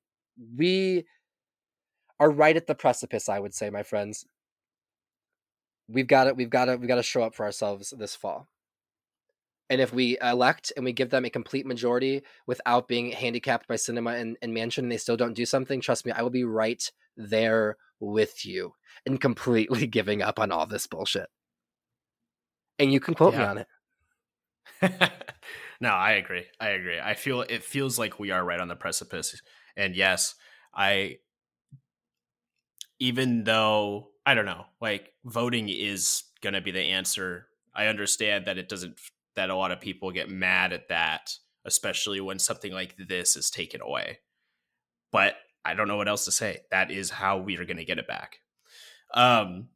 [0.56, 1.04] we
[2.18, 4.24] are right at the precipice, I would say, my friends.
[5.88, 6.36] We've got it.
[6.36, 6.76] We've got to.
[6.76, 8.48] We've got to show up for ourselves this fall.
[9.70, 13.74] And if we elect and we give them a complete majority without being handicapped by
[13.74, 16.44] Sinema and, and Manchin and they still don't do something, trust me, I will be
[16.44, 18.72] right there with you
[19.04, 21.26] and completely giving up on all this bullshit.
[22.78, 23.38] And you can quote yeah.
[23.40, 23.66] me on it.
[25.80, 26.44] no, I agree.
[26.60, 27.00] I agree.
[27.00, 29.40] I feel it feels like we are right on the precipice.
[29.76, 30.34] And yes,
[30.74, 31.16] I
[33.00, 37.46] even though I don't know, like voting is going to be the answer.
[37.74, 38.98] I understand that it doesn't
[39.38, 41.32] that a lot of people get mad at that,
[41.64, 44.18] especially when something like this is taken away.
[45.12, 46.62] But I don't know what else to say.
[46.72, 48.40] That is how we are going to get it back.
[49.14, 49.68] Um,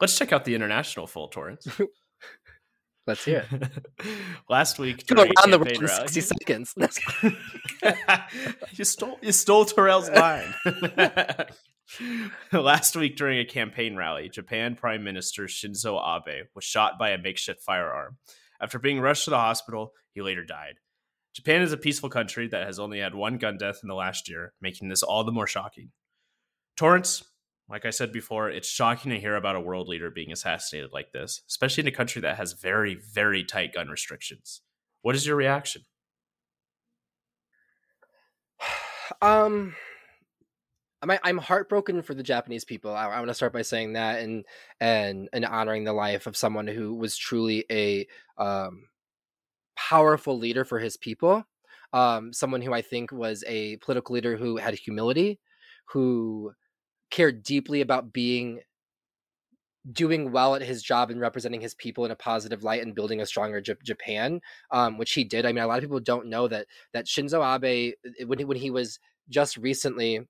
[0.00, 1.68] let's check out the international full Torrance.
[3.06, 3.70] Let's hear it.
[4.48, 6.74] Last week, around the room sixty seconds.
[8.72, 10.54] you stole you stole Terrell's line.
[12.52, 17.18] Last week, during a campaign rally, Japan Prime Minister Shinzo Abe was shot by a
[17.18, 18.16] makeshift firearm.
[18.60, 20.76] After being rushed to the hospital, he later died.
[21.34, 24.28] Japan is a peaceful country that has only had one gun death in the last
[24.28, 25.90] year, making this all the more shocking.
[26.76, 27.24] Torrance,
[27.68, 31.12] like I said before, it's shocking to hear about a world leader being assassinated like
[31.12, 34.62] this, especially in a country that has very, very tight gun restrictions.
[35.02, 35.82] What is your reaction?
[39.20, 39.74] Um,
[41.22, 42.94] I'm heartbroken for the Japanese people.
[42.94, 44.44] I, I want to start by saying that and
[44.80, 48.06] and and honoring the life of someone who was truly a
[48.38, 48.84] um,
[49.76, 51.44] powerful leader for his people.
[51.92, 55.38] Um, someone who I think was a political leader who had humility,
[55.86, 56.52] who
[57.10, 58.60] cared deeply about being
[59.92, 63.20] doing well at his job and representing his people in a positive light and building
[63.20, 64.40] a stronger J- Japan,
[64.70, 65.44] um, which he did.
[65.44, 67.94] I mean, a lot of people don't know that that Shinzo Abe,
[68.26, 68.98] when he, when he was
[69.28, 70.26] just recently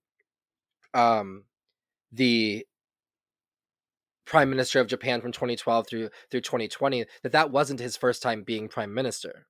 [0.95, 1.45] um,
[2.13, 2.67] the
[4.27, 8.43] prime minister of Japan from 2012 through through 2020 that that wasn't his first time
[8.43, 9.47] being prime minister.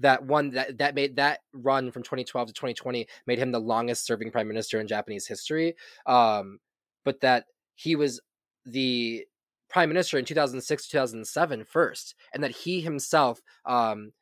[0.00, 4.04] That one that that made that run from 2012 to 2020 made him the longest
[4.04, 5.74] serving prime minister in Japanese history.
[6.06, 6.58] Um,
[7.04, 7.44] but that
[7.76, 8.20] he was
[8.64, 9.24] the
[9.68, 14.12] prime minister in 2006 2007 first and that he himself um,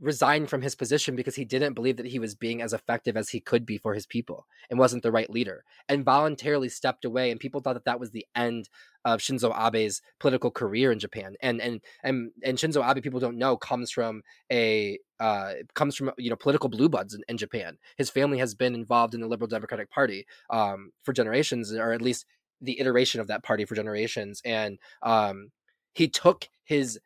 [0.00, 3.30] resigned from his position because he didn't believe that he was being as effective as
[3.30, 7.30] he could be for his people and wasn't the right leader and voluntarily stepped away.
[7.30, 8.68] And people thought that that was the end
[9.04, 11.34] of Shinzo Abe's political career in Japan.
[11.42, 14.22] And and and and Shinzo Abe people don't know comes from
[14.52, 17.76] a uh, comes from you know political blue in, in, Japan.
[17.96, 22.02] His family has been involved in the Liberal Democratic Party um, for generations or at
[22.02, 22.24] least
[22.60, 24.40] the iteration of that party for generations.
[24.44, 25.50] And um,
[25.92, 26.98] he took his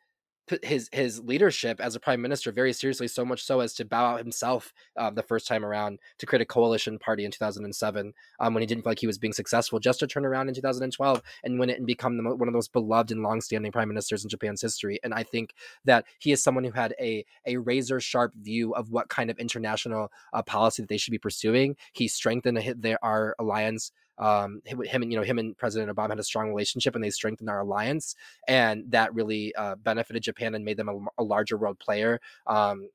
[0.61, 4.13] his his leadership as a prime minister very seriously, so much so as to bow
[4.13, 8.53] out himself uh, the first time around to create a coalition party in 2007 um,
[8.53, 11.21] when he didn't feel like he was being successful, just to turn around in 2012
[11.43, 14.23] and win it and become the, one of the most beloved and longstanding prime ministers
[14.23, 14.99] in Japan's history.
[15.03, 15.53] And I think
[15.85, 19.39] that he is someone who had a a razor sharp view of what kind of
[19.39, 21.75] international uh, policy that they should be pursuing.
[21.93, 26.19] He strengthened their our alliance um, him and you know him and President Obama had
[26.19, 28.15] a strong relationship, and they strengthened our alliance,
[28.47, 32.19] and that really uh, benefited Japan and made them a, a larger world player.
[32.47, 32.89] Um,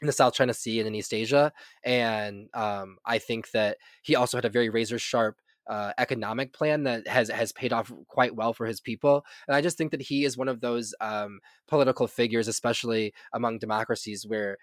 [0.00, 1.52] in the South China Sea and in East Asia,
[1.84, 5.36] and um, I think that he also had a very razor sharp
[5.66, 9.24] uh, economic plan that has has paid off quite well for his people.
[9.46, 13.58] And I just think that he is one of those um, political figures, especially among
[13.58, 14.58] democracies, where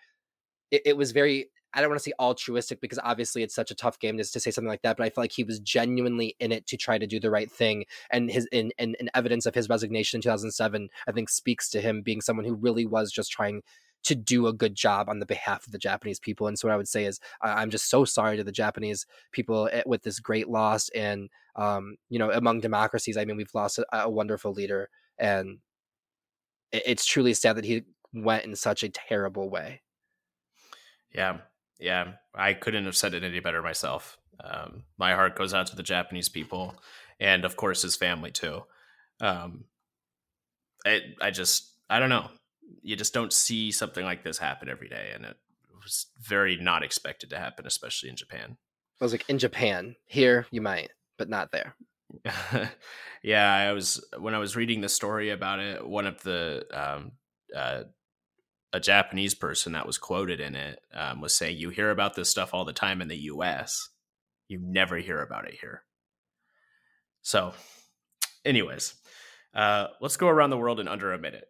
[0.70, 3.76] it, it was very I don't want to say altruistic because obviously it's such a
[3.76, 6.36] tough game to, to say something like that, but I feel like he was genuinely
[6.40, 7.86] in it to try to do the right thing.
[8.10, 11.82] And his in, in, in evidence of his resignation in 2007, I think speaks to
[11.82, 13.62] him being someone who really was just trying
[14.04, 16.48] to do a good job on the behalf of the Japanese people.
[16.48, 19.70] And so what I would say is I'm just so sorry to the Japanese people
[19.72, 20.90] eh, with this great loss.
[20.90, 25.60] And um, you know, among democracies, I mean, we've lost a, a wonderful leader, and
[26.72, 29.82] it's truly sad that he went in such a terrible way.
[31.14, 31.40] Yeah,
[31.82, 34.18] yeah, I couldn't have said it any better myself.
[34.44, 36.76] Um, my heart goes out to the Japanese people,
[37.20, 38.64] and of course his family too.
[39.20, 39.66] Um,
[40.86, 42.30] I, I just, I don't know.
[42.82, 45.38] You just don't see something like this happen every day, and it
[45.84, 48.58] was very not expected to happen, especially in Japan.
[49.00, 51.76] I was like, in Japan, here you might, but not there.
[53.24, 55.86] yeah, I was when I was reading the story about it.
[55.86, 57.14] One of the um,
[57.56, 57.84] uh,
[58.74, 62.30] a Japanese person that was quoted in it um, was saying, "You hear about this
[62.30, 63.90] stuff all the time in the U.S.
[64.48, 65.84] You never hear about it here."
[67.22, 67.54] So,
[68.46, 68.96] anyways,
[69.54, 71.48] uh, let's go around the world in under a minute.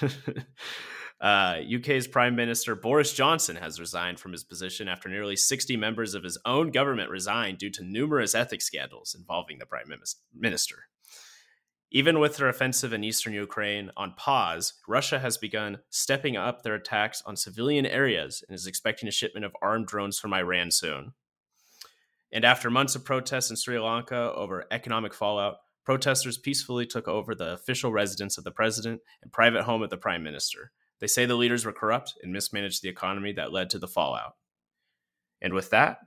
[1.20, 6.14] uh, UK's Prime Minister Boris Johnson has resigned from his position after nearly 60 members
[6.14, 9.90] of his own government resigned due to numerous ethics scandals involving the Prime
[10.34, 10.84] Minister.
[11.90, 16.74] Even with their offensive in eastern Ukraine on pause, Russia has begun stepping up their
[16.74, 21.14] attacks on civilian areas and is expecting a shipment of armed drones from Iran soon.
[22.30, 27.34] And after months of protests in Sri Lanka over economic fallout, protesters peacefully took over
[27.34, 30.72] the official residence of the president and private home of the prime minister.
[31.00, 34.34] They say the leaders were corrupt and mismanaged the economy that led to the fallout.
[35.40, 36.00] And with that,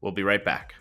[0.00, 0.76] we'll be right back.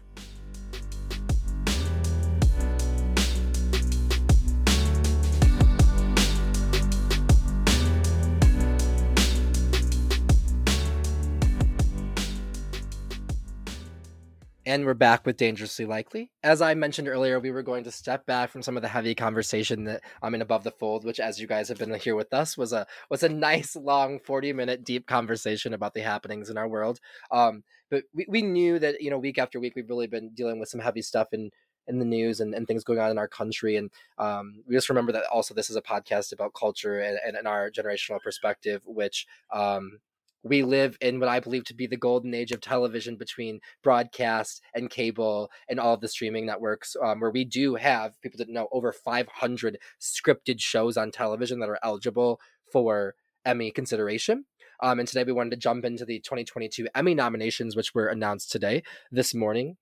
[14.73, 16.31] And we're back with Dangerously Likely.
[16.41, 19.13] As I mentioned earlier, we were going to step back from some of the heavy
[19.13, 22.33] conversation that I'm in Above the Fold, which, as you guys have been here with
[22.33, 26.57] us, was a was a nice long 40 minute deep conversation about the happenings in
[26.57, 26.99] our world.
[27.29, 30.59] Um, but we, we knew that you know week after week we've really been dealing
[30.59, 31.51] with some heavy stuff in
[31.85, 33.75] in the news and, and things going on in our country.
[33.75, 37.37] And um, we just remember that also this is a podcast about culture and, and,
[37.37, 39.99] and our generational perspective, which um,
[40.43, 44.61] we live in what I believe to be the golden age of television between broadcast
[44.75, 48.49] and cable and all of the streaming networks, um, where we do have people that
[48.49, 52.39] know over 500 scripted shows on television that are eligible
[52.71, 53.15] for
[53.45, 54.45] Emmy consideration.
[54.81, 58.51] Um, and today we wanted to jump into the 2022 Emmy nominations, which were announced
[58.51, 59.77] today, this morning.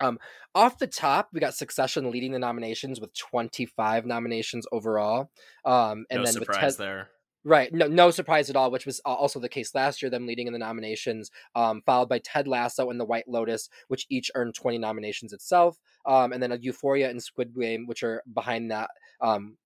[0.00, 0.18] Um,
[0.56, 5.30] off the top, we got Succession leading the nominations with 25 nominations overall.
[5.64, 7.08] Um, and no then surprise with Ted, there.
[7.46, 7.70] Right.
[7.74, 10.54] No, no surprise at all, which was also the case last year, them leading in
[10.54, 14.78] the nominations, um, followed by Ted Lasso and The White Lotus, which each earned 20
[14.78, 15.78] nominations itself.
[16.06, 18.88] Um, and then Euphoria and Squid Game, which are behind that,
[19.20, 19.58] um,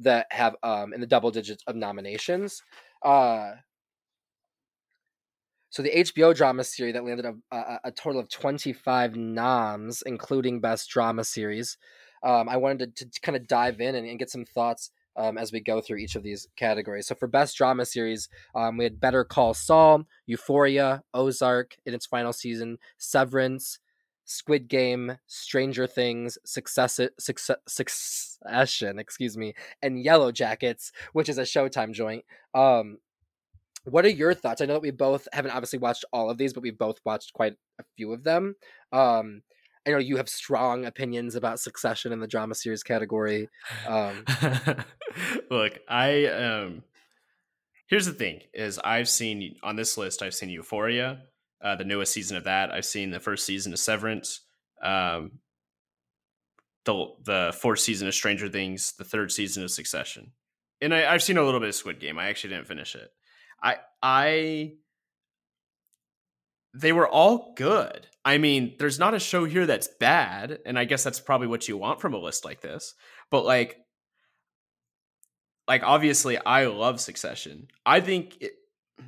[0.00, 2.60] that have um, in the double digits of nominations.
[3.04, 3.52] Uh,
[5.70, 10.60] so the HBO drama series that landed a, a, a total of 25 noms, including
[10.60, 11.78] Best Drama Series.
[12.24, 15.38] Um, I wanted to, to kind of dive in and, and get some thoughts um,
[15.38, 17.06] as we go through each of these categories.
[17.06, 22.06] So for best drama series, um, we had Better Call Saul, Euphoria, Ozark in its
[22.06, 23.78] final season, Severance,
[24.24, 31.92] Squid Game, Stranger Things, Success, Success, Succession, excuse me, and Yellowjackets, which is a Showtime
[31.92, 32.24] joint.
[32.54, 32.98] Um,
[33.84, 34.60] what are your thoughts?
[34.60, 37.32] I know that we both haven't obviously watched all of these, but we've both watched
[37.32, 38.54] quite a few of them.
[38.92, 39.42] Um,
[39.86, 43.48] I know you have strong opinions about Succession in the drama series category.
[43.86, 44.24] Um,
[45.50, 46.84] Look, I um,
[47.88, 51.22] here's the thing: is I've seen on this list, I've seen Euphoria,
[51.62, 52.70] uh, the newest season of that.
[52.70, 54.40] I've seen the first season of Severance,
[54.82, 55.32] um,
[56.84, 60.32] the the fourth season of Stranger Things, the third season of Succession,
[60.80, 62.18] and I, I've seen a little bit of Squid Game.
[62.18, 63.10] I actually didn't finish it.
[63.60, 64.74] I I
[66.74, 68.06] they were all good.
[68.24, 71.66] I mean, there's not a show here that's bad, and I guess that's probably what
[71.66, 72.94] you want from a list like this.
[73.30, 73.78] But like
[75.68, 77.68] like obviously I love Succession.
[77.84, 78.52] I think it,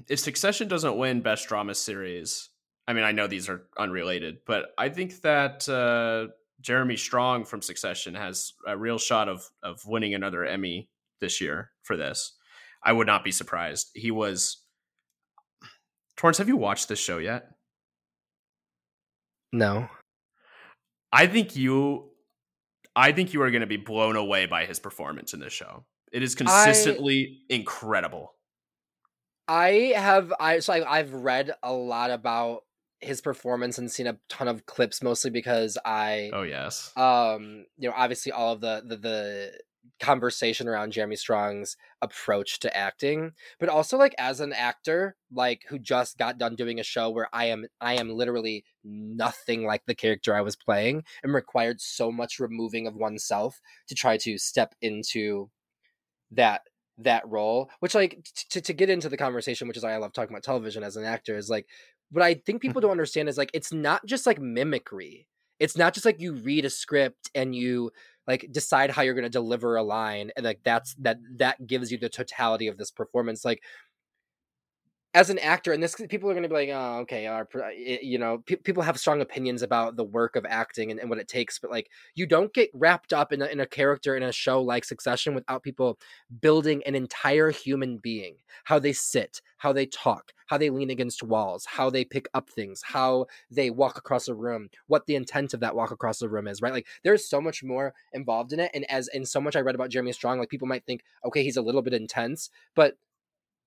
[0.09, 2.49] if Succession doesn't win best drama series,
[2.89, 7.63] I mean, I know these are unrelated, but I think that uh Jeremy Strong from
[7.63, 10.89] Succession has a real shot of of winning another Emmy
[11.21, 12.37] this year for this.
[12.83, 13.91] I would not be surprised.
[13.95, 14.63] He was
[16.17, 17.54] Torrance, have you watched this show yet?
[19.55, 19.89] No.
[21.13, 22.11] I think you
[22.97, 25.85] I think you are going to be blown away by his performance in this show.
[26.13, 28.35] It is consistently I, incredible.
[29.47, 32.63] I have I so I, I've read a lot about
[33.01, 36.91] his performance and seen a ton of clips mostly because I Oh yes.
[36.97, 39.53] Um you know obviously all of the the, the
[40.01, 45.79] conversation around Jeremy Strong's approach to acting, but also like as an actor, like who
[45.79, 49.95] just got done doing a show where I am I am literally nothing like the
[49.95, 54.75] character I was playing and required so much removing of oneself to try to step
[54.81, 55.51] into
[56.31, 56.63] that
[56.99, 60.13] that role which like to, to get into the conversation which is why i love
[60.13, 61.67] talking about television as an actor is like
[62.13, 62.87] what i think people mm-hmm.
[62.87, 65.27] don't understand is like it's not just like mimicry
[65.59, 67.91] it's not just like you read a script and you
[68.27, 71.93] like decide how you're going to deliver a line and like that's that that gives
[71.93, 73.63] you the totality of this performance like
[75.15, 77.99] as an actor, and this people are going to be like, oh, okay, our, eh,
[78.03, 81.21] you know, pe- people have strong opinions about the work of acting and, and, what
[81.21, 84.25] it takes, but like, you don't get wrapped up in a, in a character in
[84.25, 86.01] a show like Succession without people
[86.41, 88.35] building an entire human being,
[88.65, 92.51] how they sit, how they talk, how they lean against walls, how they pick up
[92.51, 96.29] things, how they walk across a room, what the intent of that walk across the
[96.29, 96.73] room is, right?
[96.73, 99.77] Like, there's so much more involved in it, and as in so much I read
[99.77, 102.97] about Jeremy Strong, like people might think, okay, he's a little bit intense, but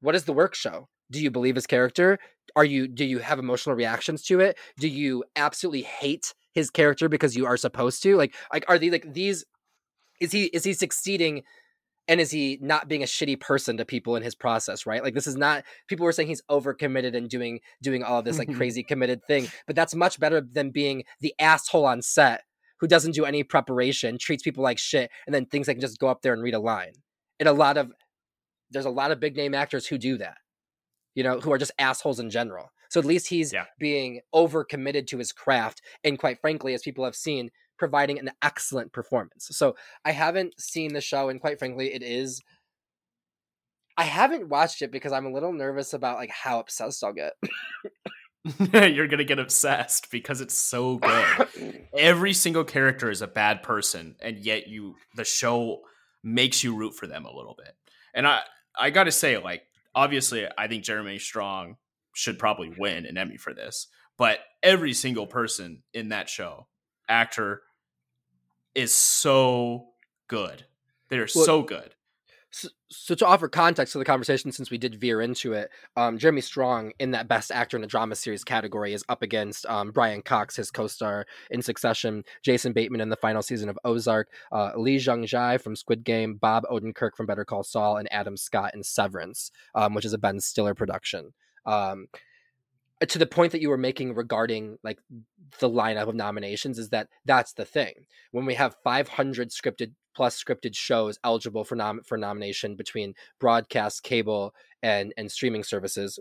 [0.01, 0.89] what is the work show?
[1.11, 2.19] Do you believe his character?
[2.55, 4.57] Are you do you have emotional reactions to it?
[4.79, 8.15] Do you absolutely hate his character because you are supposed to?
[8.15, 9.45] Like like are they like these
[10.19, 11.43] is he is he succeeding
[12.07, 15.03] and is he not being a shitty person to people in his process right?
[15.03, 18.39] Like this is not people were saying he's overcommitted and doing doing all of this
[18.39, 18.57] like mm-hmm.
[18.57, 22.43] crazy committed thing but that's much better than being the asshole on set
[22.79, 25.99] who doesn't do any preparation treats people like shit and then thinks they can just
[25.99, 26.93] go up there and read a line.
[27.39, 27.91] And a lot of
[28.71, 30.37] there's a lot of big name actors who do that
[31.17, 32.71] you know, who are just assholes in general.
[32.89, 33.65] So at least he's yeah.
[33.79, 35.81] being over committed to his craft.
[36.03, 37.49] And quite frankly, as people have seen,
[37.79, 39.47] providing an excellent performance.
[39.49, 42.39] So I haven't seen the show, and quite frankly, it is.
[43.97, 47.33] I haven't watched it because I'm a little nervous about like how obsessed I'll get.
[48.93, 51.87] You're gonna get obsessed because it's so good.
[51.97, 55.81] Every single character is a bad person, and yet you the show
[56.23, 57.75] makes you root for them a little bit.
[58.13, 58.41] And I
[58.79, 59.63] I gotta say, like
[59.97, 61.75] obviously, I think Jeremy Strong
[62.13, 63.87] should probably win an Emmy for this.
[64.17, 66.67] But every single person in that show,
[67.09, 67.63] actor,
[68.75, 69.87] is so
[70.27, 70.65] good.
[71.09, 71.95] They're well, so good.
[72.51, 76.17] So, so, to offer context to the conversation, since we did veer into it, um,
[76.17, 79.91] Jeremy Strong in that Best Actor in a Drama Series category is up against um,
[79.91, 84.71] Brian Cox, his co-star in Succession, Jason Bateman in the final season of Ozark, uh,
[84.77, 88.73] Lee Jung Jae from Squid Game, Bob Odenkirk from Better Call Saul, and Adam Scott
[88.73, 91.33] in Severance, um, which is a Ben Stiller production.
[91.65, 92.07] Um,
[93.05, 94.99] to the point that you were making regarding like
[95.59, 97.93] the lineup of nominations is that that's the thing
[98.31, 104.03] when we have 500 scripted plus scripted shows eligible for nom- for nomination between broadcast
[104.03, 104.53] cable
[104.83, 106.19] and and streaming services.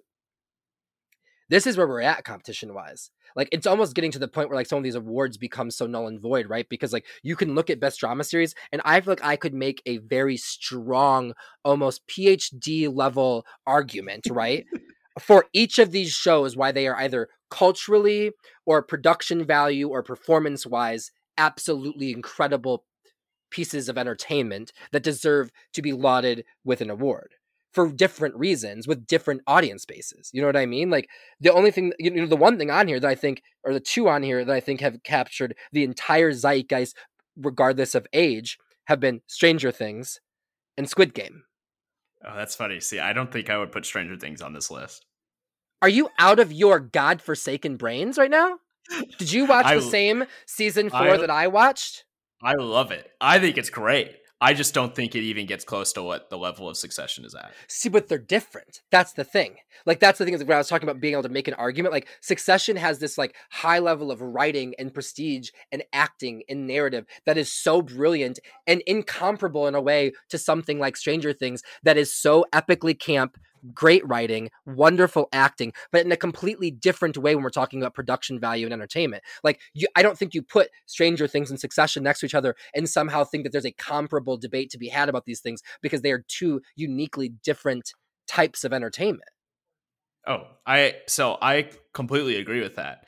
[1.48, 4.56] This is where we're at competition wise like it's almost getting to the point where
[4.56, 6.68] like some of these awards become so null and void right?
[6.68, 9.54] Because like you can look at best drama series and i feel like i could
[9.54, 11.34] make a very strong
[11.64, 14.66] almost phd level argument right?
[15.20, 18.32] For each of these shows why they are either culturally
[18.66, 22.84] or production value or performance wise absolutely incredible
[23.56, 27.32] pieces of entertainment that deserve to be lauded with an award
[27.72, 30.30] for different reasons with different audience bases.
[30.34, 30.90] You know what I mean?
[30.90, 31.08] Like
[31.40, 33.80] the only thing, you know, the one thing on here that I think, or the
[33.80, 36.94] two on here that I think have captured the entire zeitgeist,
[37.34, 40.20] regardless of age, have been Stranger Things
[40.76, 41.44] and Squid Game.
[42.26, 42.80] Oh, that's funny.
[42.80, 45.06] See, I don't think I would put Stranger Things on this list.
[45.80, 48.58] Are you out of your godforsaken brains right now?
[49.18, 52.04] Did you watch I, the same season four I, that I watched?
[52.42, 53.10] I love it.
[53.20, 54.16] I think it's great.
[54.38, 57.34] I just don't think it even gets close to what the level of succession is
[57.34, 57.54] at.
[57.68, 58.82] See, but they're different.
[58.90, 59.56] That's the thing.
[59.86, 61.54] Like that's the thing is when I was talking about being able to make an
[61.54, 61.94] argument.
[61.94, 67.06] Like Succession has this like high level of writing and prestige and acting and narrative
[67.24, 71.96] that is so brilliant and incomparable in a way to something like Stranger Things that
[71.96, 73.38] is so epically camp,
[73.72, 78.38] great writing, wonderful acting, but in a completely different way when we're talking about production
[78.38, 79.22] value and entertainment.
[79.42, 82.54] Like, you, I don't think you put Stranger Things and Succession next to each other
[82.74, 86.02] and somehow think that there's a comparable debate to be had about these things because
[86.02, 87.92] they are two uniquely different
[88.26, 89.28] types of entertainment.
[90.26, 93.06] Oh, I so I completely agree with that.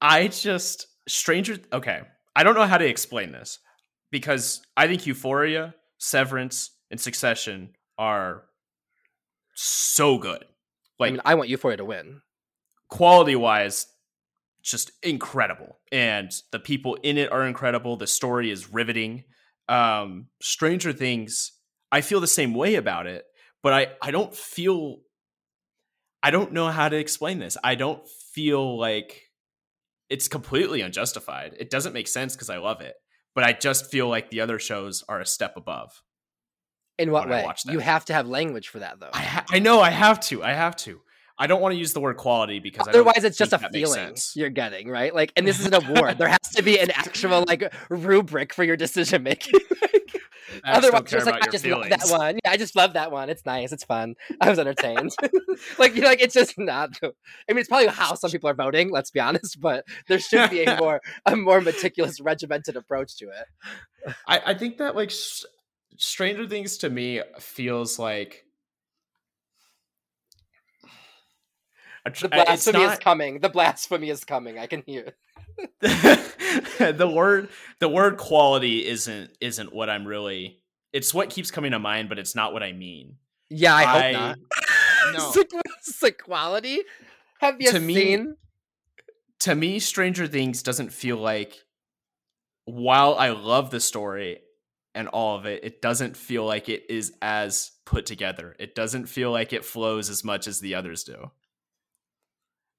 [0.00, 2.02] I just Stranger okay,
[2.34, 3.60] I don't know how to explain this
[4.10, 8.44] because I think Euphoria, Severance, and Succession are
[9.54, 10.44] so good.
[10.98, 12.20] Like I, mean, I want Euphoria to win.
[12.88, 13.86] Quality wise,
[14.62, 15.78] just incredible.
[15.92, 17.96] And the people in it are incredible.
[17.96, 19.24] The story is riveting.
[19.68, 21.52] Um, Stranger Things,
[21.90, 23.24] I feel the same way about it,
[23.62, 24.98] but I, I don't feel
[26.22, 27.56] I don't know how to explain this.
[27.62, 29.22] I don't feel like
[30.08, 31.54] it's completely unjustified.
[31.58, 32.94] It doesn't make sense because I love it,
[33.34, 36.02] but I just feel like the other shows are a step above.
[36.98, 37.46] In what way?
[37.66, 39.10] You have to have language for that, though.
[39.12, 39.80] I, ha- I know.
[39.80, 40.42] I have to.
[40.42, 41.00] I have to.
[41.38, 44.48] I don't want to use the word quality because otherwise it's just a feeling you're
[44.48, 45.14] getting, right?
[45.14, 46.16] Like, and this is an award.
[46.16, 49.60] there has to be an actual like rubric for your decision making.
[50.64, 51.90] otherwise, just like I just feelings.
[51.90, 52.38] love that one.
[52.42, 53.28] Yeah, I just love that one.
[53.28, 53.72] It's nice.
[53.72, 54.14] It's fun.
[54.40, 55.14] I was entertained.
[55.78, 56.90] like, you know, like it's just not.
[57.02, 57.08] I
[57.48, 58.90] mean, it's probably how some people are voting.
[58.90, 63.26] Let's be honest, but there should be a more a more meticulous, regimented approach to
[63.26, 64.14] it.
[64.26, 65.10] I, I think that like
[65.96, 68.44] Stranger Things to me feels like
[72.20, 72.92] the blasphemy not...
[72.92, 73.40] is coming.
[73.40, 74.58] The blasphemy is coming.
[74.58, 75.14] I can hear
[75.80, 77.48] the word
[77.80, 80.58] the word quality isn't isn't what I'm really
[80.92, 83.16] it's what keeps coming to mind, but it's not what I mean.
[83.48, 84.38] Yeah, I, I hope not.
[85.12, 85.32] no.
[85.78, 86.80] it's like quality.
[87.40, 88.24] Have you to seen?
[88.24, 88.32] Me,
[89.40, 91.54] to me, Stranger Things doesn't feel like
[92.64, 94.38] while I love the story
[94.96, 98.56] and all of it, it doesn't feel like it is as put together.
[98.58, 101.30] It doesn't feel like it flows as much as the others do.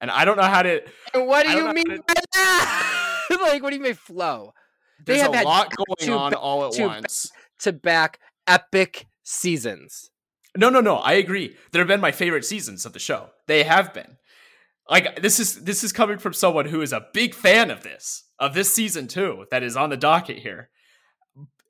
[0.01, 0.81] And I don't know how to.
[1.13, 3.17] And what do you mean to, by that?
[3.41, 4.53] like, what do you mean flow?
[5.05, 7.31] There's a lot going on all at once.
[7.59, 10.09] to back epic seasons.
[10.57, 10.95] No, no, no.
[10.95, 11.55] I agree.
[11.71, 13.29] There have been my favorite seasons of the show.
[13.45, 14.17] They have been.
[14.89, 18.23] Like this is this is coming from someone who is a big fan of this
[18.39, 19.45] of this season too.
[19.51, 20.69] That is on the docket here,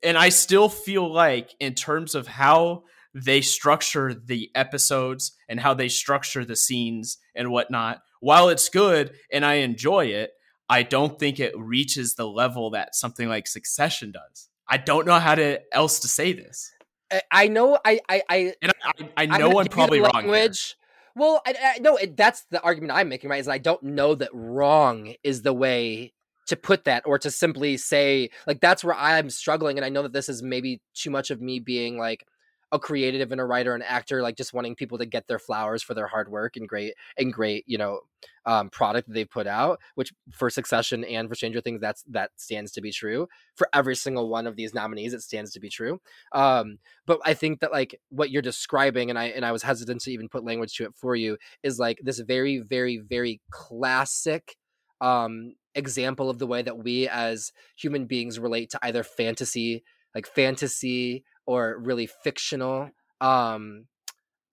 [0.02, 2.84] and I still feel like in terms of how
[3.14, 8.00] they structure the episodes and how they structure the scenes and whatnot.
[8.20, 10.32] While it's good and I enjoy it,
[10.68, 14.48] I don't think it reaches the level that something like Succession does.
[14.68, 16.70] I don't know how to else to say this.
[17.30, 20.12] I know I I I, and I, I know I'm, I'm probably wrong.
[20.12, 20.76] Language.
[21.16, 23.40] Well, I, I, no, it, that's the argument I'm making, right?
[23.40, 26.12] Is I don't know that wrong is the way
[26.48, 30.02] to put that, or to simply say like that's where I'm struggling, and I know
[30.02, 32.24] that this is maybe too much of me being like
[32.72, 35.82] a creative and a writer and actor like just wanting people to get their flowers
[35.82, 38.00] for their hard work and great and great you know
[38.46, 42.30] um, product that they've put out which for succession and for stranger things that's that
[42.36, 43.28] stands to be true.
[43.56, 46.00] For every single one of these nominees it stands to be true.
[46.32, 50.00] Um, but i think that like what you're describing and i and i was hesitant
[50.02, 54.56] to even put language to it for you is like this very very very classic
[55.00, 59.82] um example of the way that we as human beings relate to either fantasy
[60.14, 63.86] like fantasy or really fictional um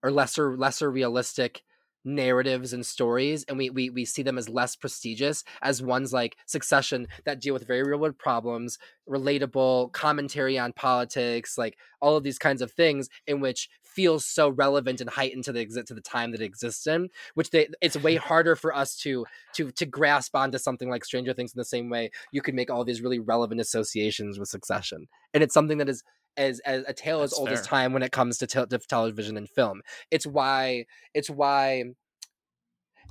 [0.02, 1.62] or lesser lesser realistic
[2.06, 6.36] narratives and stories and we, we we see them as less prestigious as ones like
[6.46, 8.78] succession that deal with very real world problems
[9.08, 14.48] relatable commentary on politics like all of these kinds of things in which feels so
[14.50, 17.96] relevant and heightened to the to the time that it exists in which they it's
[17.96, 21.64] way harder for us to to to grasp onto something like stranger things in the
[21.64, 25.78] same way you could make all these really relevant associations with succession and it's something
[25.78, 26.04] that is
[26.36, 27.58] as, as a tale That's as old fair.
[27.58, 29.82] as time when it comes to, te- to television and film.
[30.10, 31.84] It's why it's why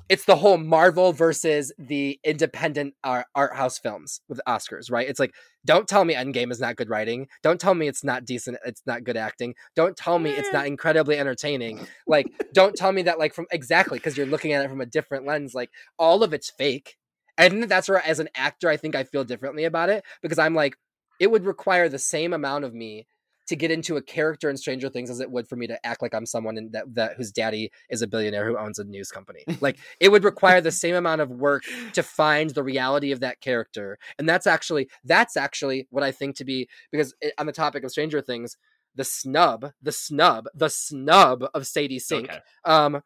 [0.07, 5.07] it's the whole Marvel versus the independent art, art house films with Oscars, right?
[5.07, 5.33] It's like,
[5.65, 7.27] don't tell me Endgame is not good writing.
[7.41, 8.57] Don't tell me it's not decent.
[8.65, 9.55] It's not good acting.
[9.75, 10.69] Don't tell me it's not mm.
[10.69, 11.87] incredibly entertaining.
[12.05, 14.85] Like, don't tell me that, like, from exactly because you're looking at it from a
[14.85, 15.55] different lens.
[15.55, 16.97] Like, all of it's fake.
[17.37, 20.53] And that's where, as an actor, I think I feel differently about it because I'm
[20.53, 20.77] like,
[21.19, 23.07] it would require the same amount of me
[23.47, 26.01] to get into a character in Stranger Things as it would for me to act
[26.01, 29.11] like I'm someone in that, that whose daddy is a billionaire who owns a news
[29.11, 29.43] company.
[29.61, 33.41] like it would require the same amount of work to find the reality of that
[33.41, 33.97] character.
[34.17, 37.83] And that's actually that's actually what I think to be because it, on the topic
[37.83, 38.57] of Stranger Things,
[38.95, 42.39] the snub, the snub, the snub of Sadie Sink okay.
[42.63, 43.01] um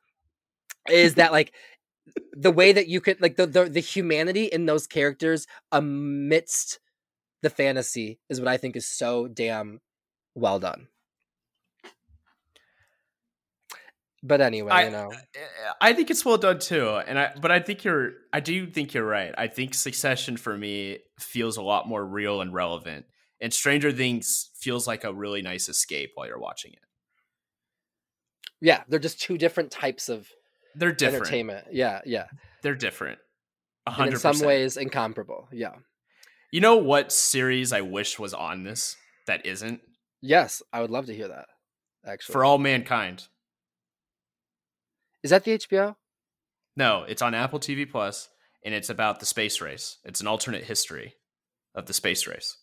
[0.89, 1.53] is that like
[2.33, 6.79] the way that you could like the, the the humanity in those characters amidst
[7.41, 9.79] the fantasy is what I think is so damn
[10.39, 10.87] well done.
[14.21, 15.13] But anyway, I, you know,
[15.79, 18.93] I think it's well done too, and I but I think you're I do think
[18.93, 19.33] you're right.
[19.37, 23.05] I think Succession for me feels a lot more real and relevant,
[23.39, 26.79] and Stranger Things feels like a really nice escape while you're watching it.
[28.59, 30.27] Yeah, they're just two different types of
[30.75, 31.67] they're different entertainment.
[31.71, 32.25] Yeah, yeah,
[32.61, 33.19] they're different.
[33.87, 35.47] hundred in some ways incomparable.
[35.53, 35.75] Yeah.
[36.51, 39.81] You know what series I wish was on this that isn't?
[40.21, 41.47] Yes, I would love to hear that.
[42.05, 43.27] Actually, For All Mankind.
[45.23, 45.95] Is that the HBO?
[46.75, 48.29] No, it's on Apple TV Plus,
[48.63, 49.97] and it's about the space race.
[50.05, 51.15] It's an alternate history
[51.75, 52.57] of the space race.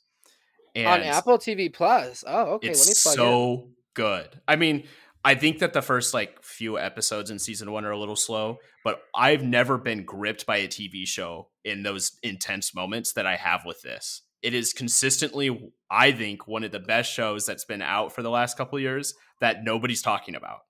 [0.75, 2.25] And on Apple TV Plus.
[2.27, 2.69] Oh, okay.
[2.69, 3.73] It's Let me plug so in.
[3.95, 4.41] good.
[4.47, 4.85] I mean,
[5.25, 8.59] I think that the first like few episodes in season one are a little slow,
[8.85, 13.37] but I've never been gripped by a TV show in those intense moments that I
[13.37, 17.83] have with this it is consistently, I think, one of the best shows that's been
[17.83, 20.61] out for the last couple years that nobody's talking about.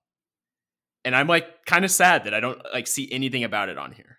[1.05, 3.91] And I'm like kind of sad that I don't like see anything about it on
[3.91, 4.17] here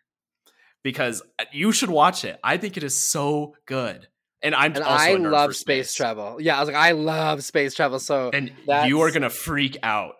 [0.85, 2.39] because uh, you should watch it.
[2.45, 4.07] I think it is so good.
[4.43, 5.89] And I'm and I love space.
[5.89, 5.95] space.
[5.97, 6.37] travel.
[6.41, 7.99] Yeah, I was like, I love space travel.
[7.99, 8.89] So and that's...
[8.89, 10.15] you are gonna freak out.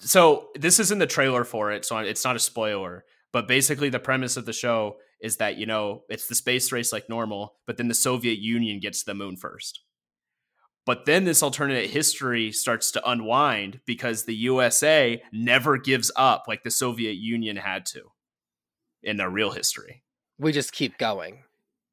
[0.00, 3.06] So this is in the trailer for it, so it's not a spoiler.
[3.32, 6.92] But basically, the premise of the show is that you know it's the space race
[6.92, 9.80] like normal, but then the Soviet Union gets to the moon first.
[10.84, 16.62] But then this alternate history starts to unwind because the USA never gives up like
[16.62, 18.02] the Soviet Union had to.
[19.02, 20.02] in their real history.
[20.38, 21.44] We just keep going.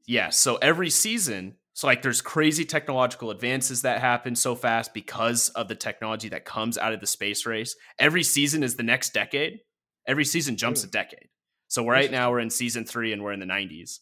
[0.08, 0.30] Yeah.
[0.30, 5.68] So every season, so like there's crazy technological advances that happen so fast because of
[5.68, 7.76] the technology that comes out of the space race.
[8.00, 9.60] Every season is the next decade.
[10.08, 10.88] Every season jumps Ooh.
[10.88, 11.30] a decade.
[11.74, 13.98] So right now we're in season three and we're in the 90s.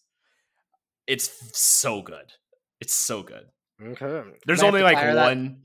[1.08, 2.34] It's so good.
[2.82, 3.46] It's so good.
[3.82, 4.30] Okay.
[4.46, 5.44] There's only like one.
[5.46, 5.56] That?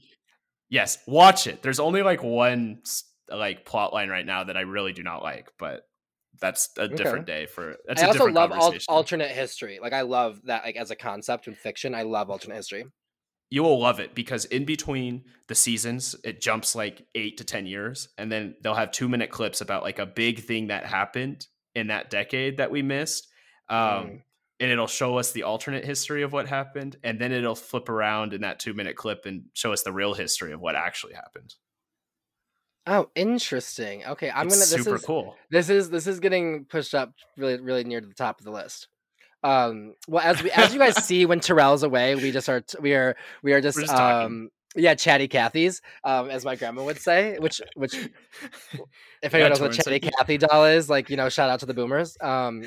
[0.71, 1.63] Yes, watch it.
[1.63, 2.83] There's only like one
[3.29, 5.83] like plot line right now that I really do not like, but
[6.41, 7.75] that's a different day for.
[7.89, 9.81] That's I also love al- alternate history.
[9.83, 11.93] Like I love that, like as a concept in fiction.
[11.93, 12.85] I love alternate history.
[13.51, 17.67] You will love it because in between the seasons, it jumps like eight to ten
[17.67, 21.49] years, and then they'll have two minute clips about like a big thing that happened
[21.77, 23.29] in that decade that we missed.
[23.68, 24.22] Um, mm.
[24.59, 28.33] And it'll show us the alternate history of what happened, and then it'll flip around
[28.33, 31.55] in that two minute clip and show us the real history of what actually happened.
[32.87, 34.07] Oh, interesting.
[34.07, 34.77] Okay, I'm it's gonna.
[34.77, 35.37] This super is, cool.
[35.51, 38.51] This is this is getting pushed up really really near to the top of the
[38.51, 38.89] list.
[39.43, 42.95] Um, well, as we as you guys see when Terrell's away, we just are we
[42.95, 47.39] are we are just, just um yeah chatty Cathy's um as my grandma would say,
[47.39, 47.95] which which
[49.22, 51.74] if anyone knows what chatty Cathy doll is, like you know, shout out to the
[51.74, 52.16] boomers.
[52.20, 52.62] Um,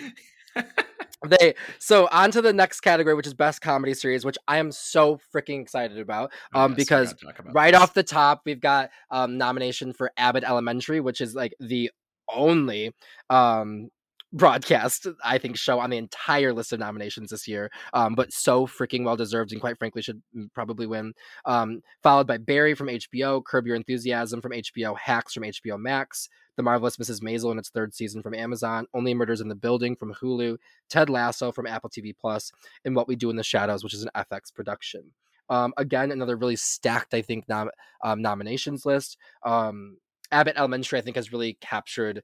[1.27, 4.71] they so on to the next category which is best comedy series which i am
[4.71, 7.81] so freaking excited about oh, um yes, because about right this.
[7.81, 11.91] off the top we've got um nomination for abbott elementary which is like the
[12.33, 12.93] only
[13.29, 13.89] um
[14.31, 18.67] broadcast i think show on the entire list of nominations this year um, but so
[18.67, 20.21] freaking well deserved and quite frankly should
[20.53, 21.13] probably win
[21.45, 26.29] um, followed by barry from hbo curb your enthusiasm from hbo hacks from hbo max
[26.59, 27.21] the Marvelous Mrs.
[27.21, 30.57] Maisel in its third season from Amazon, Only Murders in the Building from Hulu,
[30.89, 32.51] Ted Lasso from Apple TV Plus,
[32.83, 35.05] and What We Do in the Shadows, which is an FX production.
[35.49, 37.71] Um, again, another really stacked, I think, nom-
[38.03, 39.17] um, nominations list.
[39.43, 39.99] Um,
[40.33, 42.23] Abbott Elementary, I think, has really captured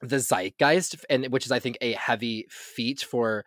[0.00, 3.44] the zeitgeist, and which is, I think, a heavy feat for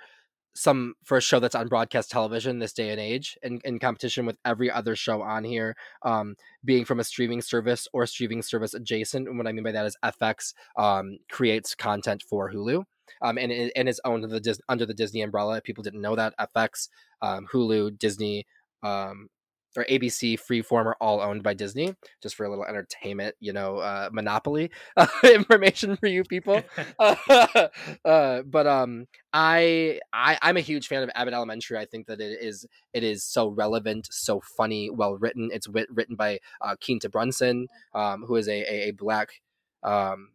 [0.56, 4.26] some for a show that's on broadcast television this day and age in, in competition
[4.26, 8.74] with every other show on here um, being from a streaming service or streaming service
[8.76, 12.84] adjacent and what i mean by that is fx um, creates content for hulu
[13.22, 15.62] um, and, and is owned the, under the disney umbrella.
[15.62, 16.90] People didn't know that fx
[17.22, 18.46] um, hulu disney
[18.84, 19.30] um,
[19.78, 23.78] or ABC, Freeform are all owned by Disney, just for a little entertainment, you know,
[23.78, 26.62] uh, monopoly uh, information for you people.
[27.00, 31.78] uh, but um, I, I I'm a huge fan of Abbott Elementary.
[31.78, 35.50] I think that it is it is so relevant, so funny, well written.
[35.52, 39.42] It's wit- written by uh, Quinta Brunson, um, who is a a, a black
[39.84, 40.30] um,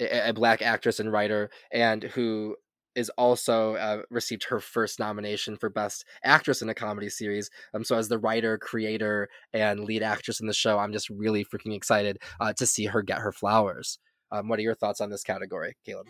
[0.00, 2.56] a black actress and writer, and who
[2.94, 7.50] is also uh, received her first nomination for best actress in a comedy series.
[7.74, 11.44] Um, so as the writer, creator, and lead actress in the show, I'm just really
[11.44, 13.98] freaking excited uh, to see her get her flowers.
[14.30, 16.06] Um, what are your thoughts on this category, Caleb?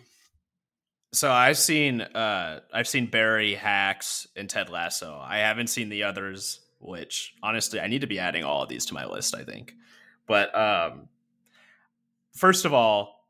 [1.13, 5.19] So I've seen uh, I've seen Barry, Hacks, and Ted Lasso.
[5.23, 8.85] I haven't seen the others, which honestly I need to be adding all of these
[8.87, 9.35] to my list.
[9.35, 9.73] I think,
[10.27, 11.09] but um,
[12.35, 13.22] first of all,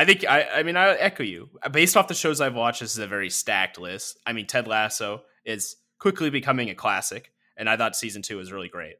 [0.00, 1.50] I think I, I mean I echo you.
[1.70, 4.18] Based off the shows I've watched, this is a very stacked list.
[4.24, 8.50] I mean, Ted Lasso is quickly becoming a classic, and I thought season two was
[8.50, 8.94] really great.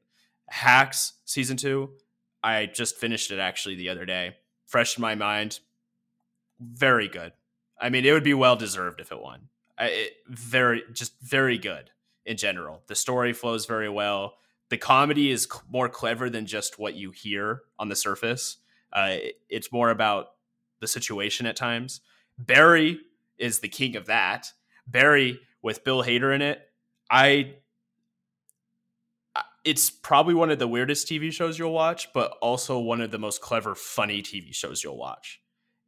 [0.51, 1.92] Hacks season two,
[2.42, 4.36] I just finished it actually the other day.
[4.66, 5.61] Fresh in my mind,
[6.61, 7.32] very good.
[7.80, 9.48] I mean, it would be well deserved if it won.
[9.78, 11.88] I, it, very, just very good
[12.26, 12.82] in general.
[12.88, 14.34] The story flows very well.
[14.68, 18.59] The comedy is more clever than just what you hear on the surface.
[18.92, 20.32] Uh, it, it's more about
[20.81, 22.01] the situation at times.
[22.39, 23.01] Barry
[23.39, 24.53] is the king of that.
[24.87, 26.68] Barry with Bill Hader in it.
[27.11, 27.55] I
[29.64, 33.18] it's probably one of the weirdest TV shows you'll watch, but also one of the
[33.18, 35.41] most clever, funny TV shows you'll watch.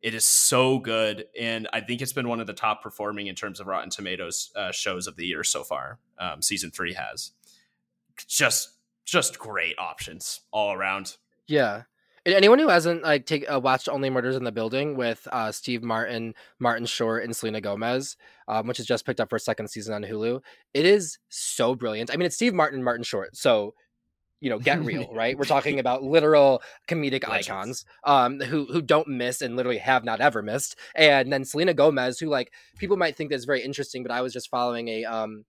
[0.02, 3.34] It is so good, and I think it's been one of the top performing in
[3.34, 6.00] terms of Rotten Tomatoes uh, shows of the year so far.
[6.18, 7.32] Um, season three has
[8.26, 8.70] just
[9.04, 11.16] just great options all around.
[11.46, 11.82] Yeah,
[12.26, 15.82] anyone who hasn't like take uh, watched Only Murders in the Building with uh, Steve
[15.82, 18.16] Martin, Martin Short, and Selena Gomez,
[18.48, 20.40] um, which is just picked up for a second season on Hulu,
[20.74, 22.10] it is so brilliant.
[22.12, 23.74] I mean, it's Steve Martin, Martin Short, so
[24.40, 25.38] you know, get real, right?
[25.38, 30.20] We're talking about literal comedic icons um, who who don't miss and literally have not
[30.20, 30.76] ever missed.
[30.96, 34.32] And then Selena Gomez, who like people might think that's very interesting, but I was
[34.32, 35.44] just following a um,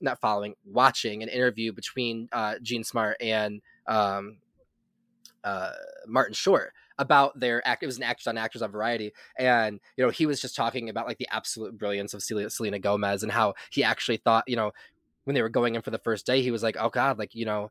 [0.00, 4.38] not following, watching an interview between uh, Jean Smart and um,
[5.46, 5.70] uh,
[6.06, 7.82] Martin Short about their act.
[7.82, 10.90] It was an actors on actors on Variety, and you know he was just talking
[10.90, 14.72] about like the absolute brilliance of Selena Gomez and how he actually thought you know
[15.24, 17.34] when they were going in for the first day he was like, oh god, like
[17.34, 17.70] you know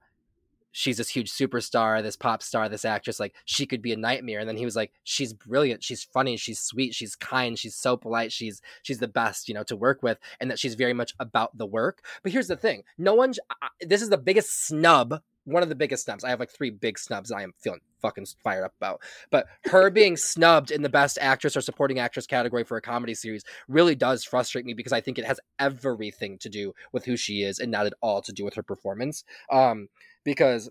[0.76, 4.40] she's this huge superstar, this pop star, this actress, like she could be a nightmare.
[4.40, 7.96] And then he was like, she's brilliant, she's funny, she's sweet, she's kind, she's so
[7.96, 11.16] polite, she's she's the best, you know, to work with, and that she's very much
[11.18, 12.04] about the work.
[12.24, 13.34] But here's the thing: no one.
[13.80, 15.22] This is the biggest snub.
[15.46, 16.24] One of the biggest snubs.
[16.24, 17.32] I have like three big snubs.
[17.32, 19.02] I am feeling fucking fired up about.
[19.30, 23.14] But her being snubbed in the best actress or supporting actress category for a comedy
[23.14, 27.16] series really does frustrate me because I think it has everything to do with who
[27.16, 29.24] she is and not at all to do with her performance.
[29.52, 29.88] Um,
[30.26, 30.70] because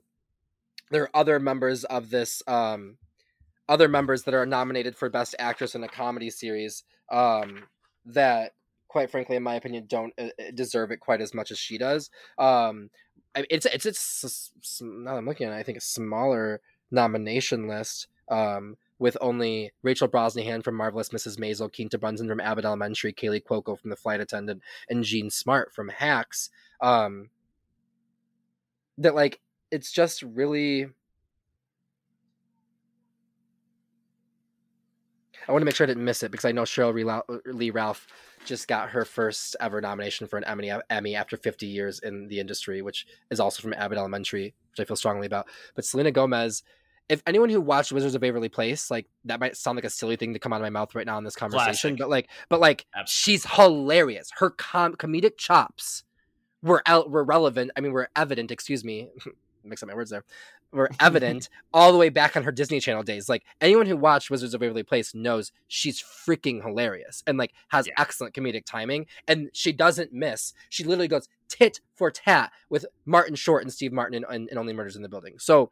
[0.91, 2.99] there are other members of this um,
[3.69, 7.63] other members that are nominated for best actress in a comedy series um,
[8.05, 8.53] that
[8.89, 11.79] quite frankly in my opinion don't uh, uh, deserve it quite as much as she
[11.79, 12.91] does um,
[13.35, 18.77] it's it's it's now i'm looking at it, i think a smaller nomination list um,
[18.99, 21.37] with only Rachel Brosnahan from Marvelous Mrs.
[21.37, 25.75] Maisel, Quinta Brunson from Abbott Elementary, Kaley Cuoco from The Flight Attendant, and Jean Smart
[25.75, 26.49] from Hacks.
[26.81, 27.29] Um,
[28.99, 29.41] that like
[29.75, 30.89] it's just really
[35.47, 37.71] I want to make sure I didn't miss it because I know Sheryl uh, Lee
[37.71, 38.07] Ralph
[38.47, 42.29] just got her first ever nomination for an Emmy, uh, Emmy after 50 years in
[42.29, 45.47] the industry, which is also from Abbott Elementary, which I feel strongly about.
[45.75, 46.63] But Selena Gomez,
[47.11, 50.17] if anyone who watched Wizards of Waverly Place, like that might sound like a silly
[50.17, 51.99] thing to come out of my mouth right now in this conversation, Classic.
[51.99, 53.11] but like, but like, Absolutely.
[53.11, 54.31] she's hilarious.
[54.37, 56.05] Her com- comedic chops
[56.63, 57.71] were el- were relevant.
[57.77, 58.51] I mean, were evident.
[58.51, 59.11] Excuse me,
[59.65, 60.25] mix up my words there.
[60.73, 63.29] Were evident all the way back on her Disney Channel days.
[63.29, 67.87] Like anyone who watched Wizards of Waverly Place knows she's freaking hilarious and like has
[67.87, 67.95] yeah.
[67.99, 69.07] excellent comedic timing.
[69.29, 70.55] And she doesn't miss.
[70.69, 74.59] She literally goes tit for tat with Martin Short and Steve Martin in, in, in
[74.59, 75.39] Only Murders in the Building.
[75.39, 75.71] So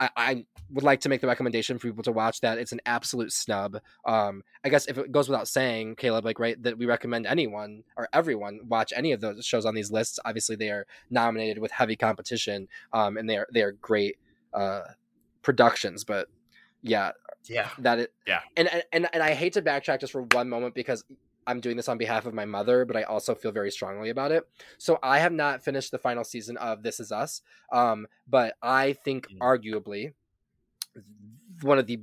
[0.00, 2.58] I, I, would like to make the recommendation for people to watch that.
[2.58, 3.78] It's an absolute snub.
[4.04, 7.84] Um, I guess if it goes without saying, Caleb, like right, that we recommend anyone
[7.96, 10.18] or everyone watch any of those shows on these lists.
[10.24, 14.18] Obviously, they are nominated with heavy competition, um, and they are they are great
[14.52, 14.82] uh,
[15.42, 16.04] productions.
[16.04, 16.28] But
[16.82, 17.12] yeah,
[17.44, 20.74] yeah, that it, yeah, and and and I hate to backtrack just for one moment
[20.74, 21.02] because
[21.48, 24.32] I'm doing this on behalf of my mother, but I also feel very strongly about
[24.32, 24.46] it.
[24.76, 27.40] So I have not finished the final season of This Is Us,
[27.72, 29.38] um, but I think mm.
[29.38, 30.12] arguably
[31.62, 32.00] one of the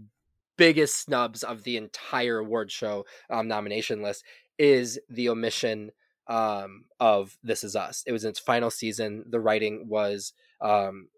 [0.58, 4.24] biggest snubs of the entire award show um, nomination list
[4.58, 5.92] is the omission
[6.28, 8.04] um, of This Is Us.
[8.08, 9.26] It was in its final season.
[9.30, 10.34] The writing was.
[10.60, 11.10] Um,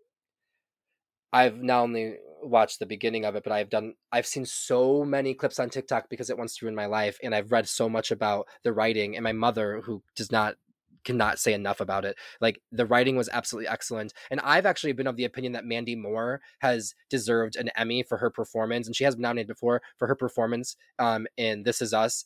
[1.32, 5.34] I've not only watched the beginning of it, but I've done I've seen so many
[5.34, 8.12] clips on TikTok because it wants to ruin my life, and I've read so much
[8.12, 9.16] about the writing.
[9.16, 10.56] And my mother, who does not
[11.04, 12.18] cannot say enough about it.
[12.42, 14.14] Like the writing was absolutely excellent.
[14.30, 18.18] And I've actually been of the opinion that Mandy Moore has deserved an Emmy for
[18.18, 18.88] her performance.
[18.88, 22.26] And she has been nominated before for her performance um, in This Is Us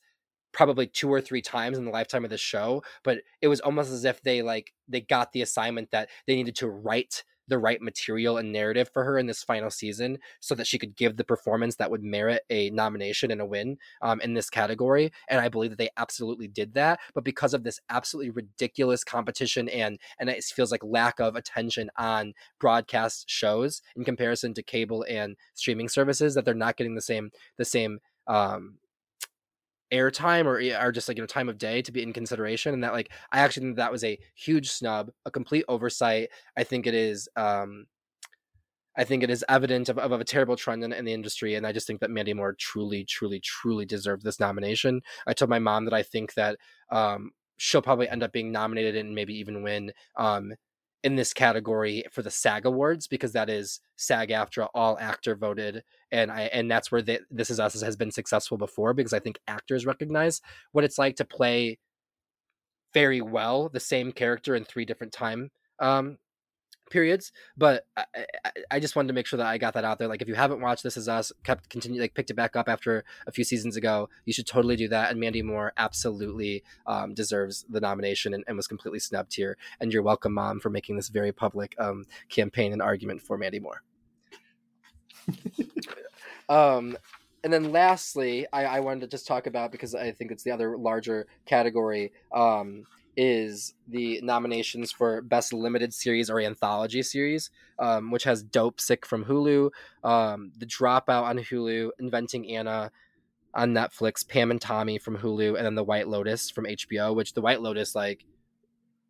[0.52, 2.84] probably two or three times in the lifetime of the show.
[3.04, 6.56] But it was almost as if they like they got the assignment that they needed
[6.58, 10.66] to write the right material and narrative for her in this final season so that
[10.66, 14.34] she could give the performance that would merit a nomination and a win um, in
[14.34, 15.12] this category.
[15.28, 17.00] And I believe that they absolutely did that.
[17.14, 21.92] But because of this absolutely ridiculous competition and and it feels like lack of attention
[21.98, 27.02] on broadcast shows in comparison to cable and streaming services, that they're not getting the
[27.02, 28.78] same the same um,
[29.92, 32.84] airtime or or just like you know time of day to be in consideration and
[32.84, 36.30] that like i actually think that was a huge snub a complete oversight.
[36.58, 37.86] I think it is um
[38.98, 41.56] i think it is evident of, of, of a terrible trend in, in, the industry
[41.56, 45.02] and i just think that mandy moore truly truly truly deserved this nomination.
[45.28, 46.58] I told my mom that i think that
[46.90, 50.54] um she'll probably end up being nominated and maybe even win um
[51.04, 56.32] in this category for the SAG Awards because that is SAG-AFTRA all actor voted, and
[56.32, 59.40] I and that's where the, This Is Us has been successful before because I think
[59.48, 60.42] actors recognize
[60.72, 61.80] what it's like to play
[62.94, 65.50] very well the same character in three different time
[65.80, 66.18] um,
[66.92, 67.32] periods.
[67.58, 68.06] But I,
[68.70, 70.08] I, just wanted to make sure that I got that out there.
[70.08, 72.70] Like, if you haven't watched This Is Us, kept continue like picked it back up
[72.70, 75.10] after a few seasons ago, you should totally do that.
[75.10, 79.58] And Mandy Moore absolutely um, deserves the nomination and, and, was completely snubbed here.
[79.80, 83.60] And you're welcome, Mom, for making this very public um, campaign and argument for Mandy
[83.60, 83.82] Moore.
[86.50, 86.98] um,
[87.44, 90.52] and then lastly, I, I wanted to just talk about because I think it's the
[90.52, 92.12] other larger category.
[92.32, 92.86] Um,
[93.18, 97.50] is the nominations for best limited series or anthology series,
[97.80, 99.72] um, which has Dopesick from Hulu,
[100.04, 102.92] um, The Dropout on Hulu, Inventing Anna
[103.54, 107.16] on Netflix, Pam and Tommy from Hulu, and then The White Lotus from HBO.
[107.16, 108.26] Which The White Lotus like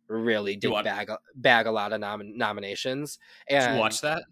[0.08, 3.18] really did bag bag a lot of nom- nominations.
[3.48, 4.24] And did you watch that?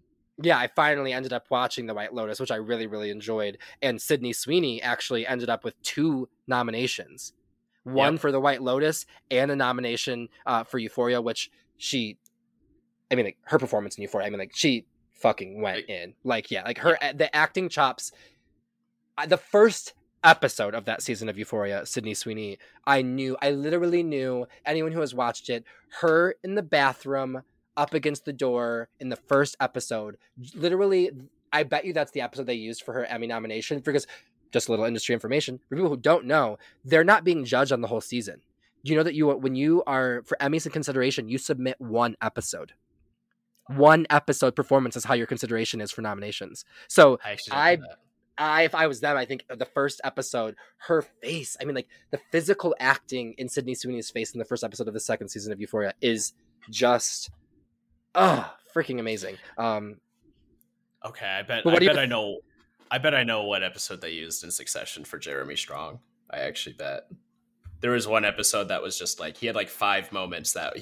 [0.42, 3.58] Yeah, I finally ended up watching The White Lotus, which I really really enjoyed.
[3.82, 7.34] And Sydney Sweeney actually ended up with two nominations
[7.84, 8.20] one yep.
[8.20, 12.18] for the White Lotus and a nomination uh, for Euphoria, which she
[13.10, 14.26] I mean, like her performance in Euphoria.
[14.26, 16.14] I mean, like she fucking went in.
[16.24, 18.12] Like, yeah, like her the acting chops.
[19.26, 24.46] The first episode of that season of Euphoria, Sydney Sweeney, I knew, I literally knew
[24.64, 25.64] anyone who has watched it,
[26.00, 27.42] her in the bathroom
[27.76, 30.16] up against the door in the first episode.
[30.54, 31.10] Literally,
[31.52, 34.06] I bet you that's the episode they used for her Emmy nomination because
[34.52, 37.80] just a little industry information for people who don't know, they're not being judged on
[37.80, 38.40] the whole season.
[38.82, 42.72] You know that you when you are for Emmys in consideration, you submit one episode.
[43.66, 46.64] One episode performance is how your consideration is for nominations.
[46.88, 47.78] So I, I
[48.40, 51.88] I, if I was them, I think the first episode, her face, I mean, like
[52.10, 55.52] the physical acting in Sydney Sweeney's face in the first episode of the second season
[55.52, 56.32] of Euphoria is
[56.70, 57.30] just,
[58.14, 59.36] oh, freaking amazing.
[59.58, 59.96] Um,
[61.04, 61.66] okay, I bet.
[61.66, 62.38] I bet th- I know.
[62.90, 66.00] I bet I know what episode they used in Succession for Jeremy Strong.
[66.30, 67.08] I actually bet
[67.80, 70.76] there was one episode that was just like he had like five moments that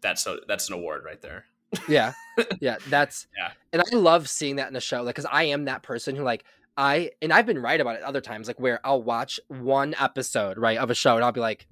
[0.00, 1.44] that's a, that's an award right there.
[1.88, 2.12] yeah,
[2.60, 5.64] yeah, that's yeah, and I love seeing that in a show, like because I am
[5.66, 6.44] that person who like
[6.76, 10.58] I and I've been right about it other times, like where I'll watch one episode
[10.58, 11.66] right of a show and I'll be like,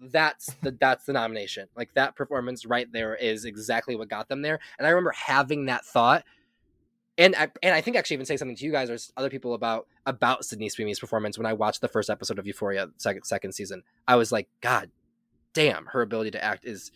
[0.00, 1.68] that's the that's the nomination.
[1.76, 4.60] Like that performance right there is exactly what got them there.
[4.78, 6.24] And I remember having that thought.
[7.16, 9.54] And I, and I think actually even saying something to you guys or other people
[9.54, 13.52] about about Sydney Sweeney's performance when I watched the first episode of Euphoria second second
[13.52, 13.82] season.
[14.08, 14.90] I was like, God
[15.52, 16.90] damn, her ability to act is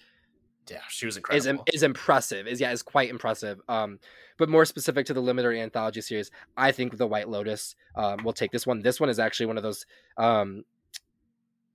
[0.70, 1.64] yeah, she was incredible.
[1.68, 2.46] Is, is impressive.
[2.46, 3.60] Is yeah, is quite impressive.
[3.68, 3.98] Um,
[4.36, 8.32] but more specific to the limited anthology series, I think the White Lotus um, will
[8.32, 8.82] take this one.
[8.82, 10.64] This one is actually one of those um,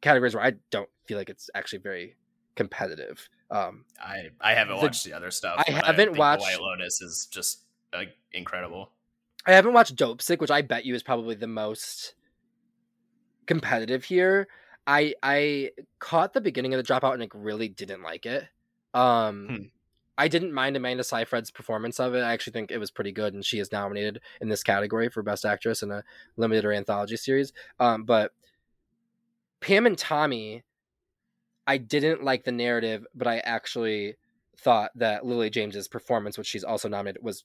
[0.02, 2.16] categories where I don't feel like it's actually very
[2.56, 3.30] competitive.
[3.50, 5.64] Um, I I haven't the, watched the other stuff.
[5.68, 7.63] I haven't I watched White Lotus is just
[7.94, 8.92] like incredible.
[9.46, 12.16] I haven't watched Dopesick, which I bet you is probably the most
[13.46, 14.48] competitive here.
[14.88, 18.48] I I caught the beginning of the dropout and like really didn't like it.
[18.94, 19.64] Um, hmm.
[20.18, 22.22] I didn't mind Amanda Seyfried's performance of it.
[22.22, 25.24] I actually think it was pretty good, and she is nominated in this category for
[25.24, 26.04] Best Actress in a
[26.38, 27.52] limited or anthology series.
[27.80, 28.32] Um, but
[29.60, 30.64] Pam and Tommy,
[31.66, 34.16] I didn't like the narrative, but I actually
[34.58, 37.44] thought that Lily James's performance, which she's also nominated, was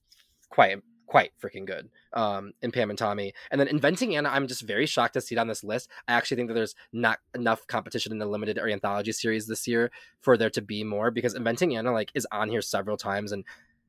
[0.51, 0.79] quite
[1.09, 3.33] quite freaking good um, in Pam and Tommy.
[3.51, 5.89] And then Inventing Anna, I'm just very shocked to see it on this list.
[6.07, 9.67] I actually think that there's not enough competition in the limited or anthology series this
[9.67, 9.91] year
[10.21, 13.45] for there to be more because Inventing Anna like is on here several times and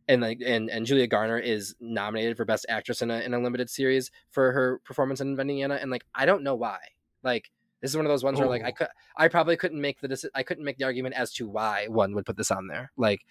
[0.08, 3.40] and like and, and Julia Garner is nominated for Best Actress in a in a
[3.40, 6.80] limited series for her performance in Inventing Anna and like I don't know why.
[7.22, 7.52] Like
[7.82, 10.30] this is one of those ones where like I could I probably couldn't make the
[10.34, 12.92] I couldn't make the argument as to why one would put this on there.
[12.98, 13.26] Like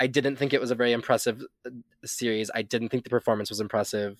[0.00, 1.70] I didn't think it was a very impressive uh,
[2.04, 2.50] series.
[2.54, 4.16] I didn't think the performance was impressive.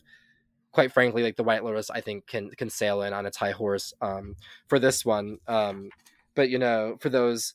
[0.70, 3.51] Quite frankly, like the White Lotus, I think can can sail in on its high
[3.51, 4.37] horse um,
[4.68, 5.39] for this one.
[5.47, 5.91] Um,
[6.35, 7.55] but you know, for those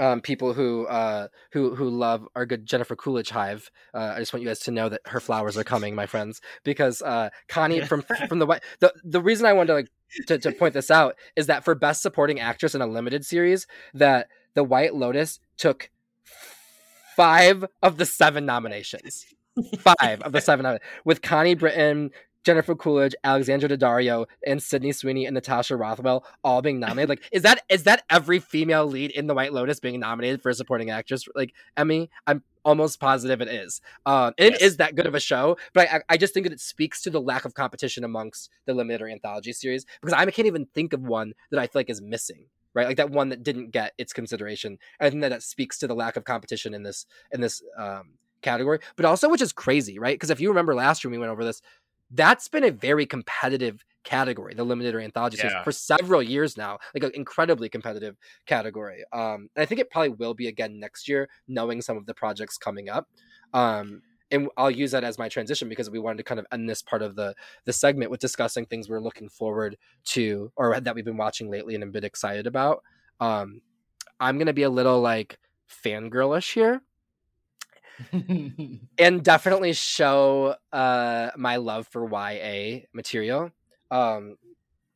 [0.00, 3.70] um, people who uh, who who love our good Jennifer Coolidge hive.
[3.92, 6.40] Uh, I just want you guys to know that her flowers are coming, my friends,
[6.64, 8.62] because uh, Connie from from the white.
[8.80, 9.88] The the reason I wanted to like
[10.28, 13.66] to, to point this out is that for best supporting actress in a limited series,
[13.92, 15.90] that the White Lotus took
[17.16, 19.26] five of the seven nominations.
[19.80, 22.10] five of the seven with Connie Britton,
[22.44, 27.08] Jennifer Coolidge, Alexandra Daddario, and Sydney Sweeney and Natasha Rothwell all being nominated.
[27.10, 30.50] Like, is that is that every female lead in The White Lotus being nominated for
[30.50, 31.24] a supporting actress?
[31.34, 33.80] Like Emmy, I'm almost positive it is.
[34.06, 34.62] Um, it yes.
[34.62, 37.10] is that good of a show, but I, I just think that it speaks to
[37.10, 40.92] the lack of competition amongst the limited or anthology series because I can't even think
[40.92, 42.86] of one that I feel like is missing right?
[42.86, 44.78] Like that one that didn't get its consideration.
[45.00, 48.14] I think that that speaks to the lack of competition in this in this um,
[48.42, 50.14] category, but also which is crazy, right?
[50.14, 51.62] Because if you remember last year we went over this,
[52.10, 55.48] that's been a very competitive category, the limited or anthology yeah.
[55.48, 58.16] series for several years now, like an incredibly competitive
[58.46, 59.04] category.
[59.12, 62.14] Um, and I think it probably will be again next year, knowing some of the
[62.14, 63.08] projects coming up.
[63.52, 66.68] Um, and I'll use that as my transition because we wanted to kind of end
[66.68, 67.34] this part of the
[67.64, 69.76] the segment with discussing things we're looking forward
[70.06, 72.82] to or that we've been watching lately and a bit excited about.
[73.20, 73.62] Um,
[74.18, 75.38] I'm gonna be a little like
[75.68, 76.82] fangirlish here.
[78.98, 83.50] and definitely show uh, my love for YA material.
[83.90, 84.36] Um,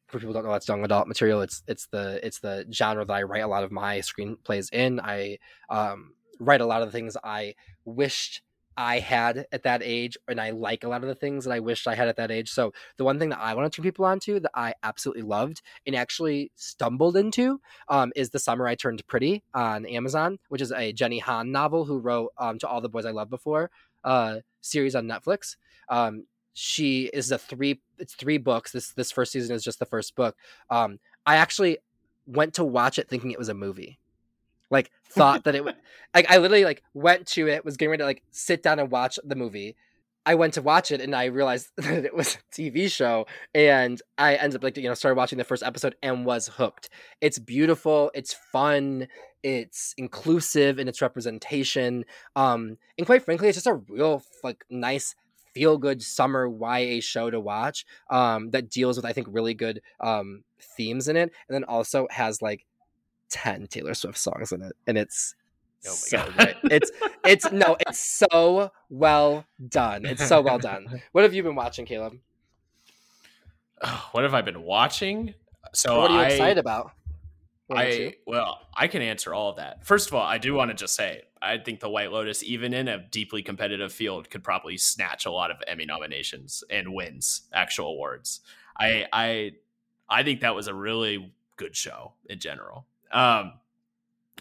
[0.07, 3.13] for people don't know that's young adult material, it's it's the it's the genre that
[3.13, 5.01] I write a lot of my screenplays in.
[5.01, 5.39] I
[5.69, 7.55] um, write a lot of the things I
[7.85, 8.43] wished
[8.77, 11.61] I had at that age, and I like a lot of the things that I
[11.61, 12.51] wished I had at that age.
[12.51, 15.63] So the one thing that I want to turn people onto that I absolutely loved
[15.87, 20.73] and actually stumbled into um, is the Summer I Turned Pretty on Amazon, which is
[20.73, 23.71] a Jenny Han novel who wrote um, To All the Boys I Loved Before
[24.05, 25.57] uh, series on Netflix.
[25.89, 28.73] Um, she is a three it's three books.
[28.73, 30.37] This this first season is just the first book.
[30.71, 31.79] Um, I actually
[32.27, 33.99] went to watch it thinking it was a movie
[34.71, 35.77] like thought that it would
[36.15, 38.91] like I literally like went to it, was getting ready to like sit down and
[38.91, 39.77] watch the movie.
[40.27, 44.01] I went to watch it and I realized that it was a TV show and
[44.17, 46.89] I ended up like you know started watching the first episode and was hooked.
[47.21, 49.09] It's beautiful, it's fun,
[49.43, 52.05] it's inclusive in its representation.
[52.37, 55.15] Um and quite frankly it's just a real like nice
[55.53, 59.81] feel good summer YA show to watch um that deals with I think really good
[60.01, 60.43] um
[60.77, 62.67] themes in it and then also has like
[63.35, 65.35] 10 Taylor Swift songs in it and it's
[65.87, 66.57] Oh so God.
[66.65, 66.91] It's
[67.25, 70.07] it's no, it's so well done.
[70.07, 71.03] It's so well done.
[71.13, 72.19] What have you been watching, Caleb?
[74.13, 75.35] What have I been watching?
[75.75, 76.93] So what are you I, excited about?
[77.71, 79.85] I well, I can answer all of that.
[79.85, 82.73] First of all, I do want to just say I think the White Lotus, even
[82.73, 87.43] in a deeply competitive field, could probably snatch a lot of Emmy nominations and wins
[87.53, 88.41] actual awards.
[88.79, 89.53] I I
[90.09, 92.87] I think that was a really good show in general.
[93.13, 93.53] Um,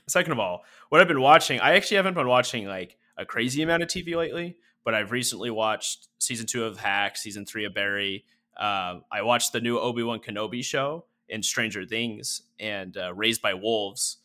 [0.08, 3.62] second of all, what I've been watching, I actually haven't been watching like a crazy
[3.62, 7.74] amount of TV lately, but I've recently watched season two of Hack, season three of
[7.74, 8.26] Barry.
[8.58, 13.42] Uh, I watched the new Obi Wan Kenobi show and Stranger Things and uh, Raised
[13.42, 14.18] by Wolves,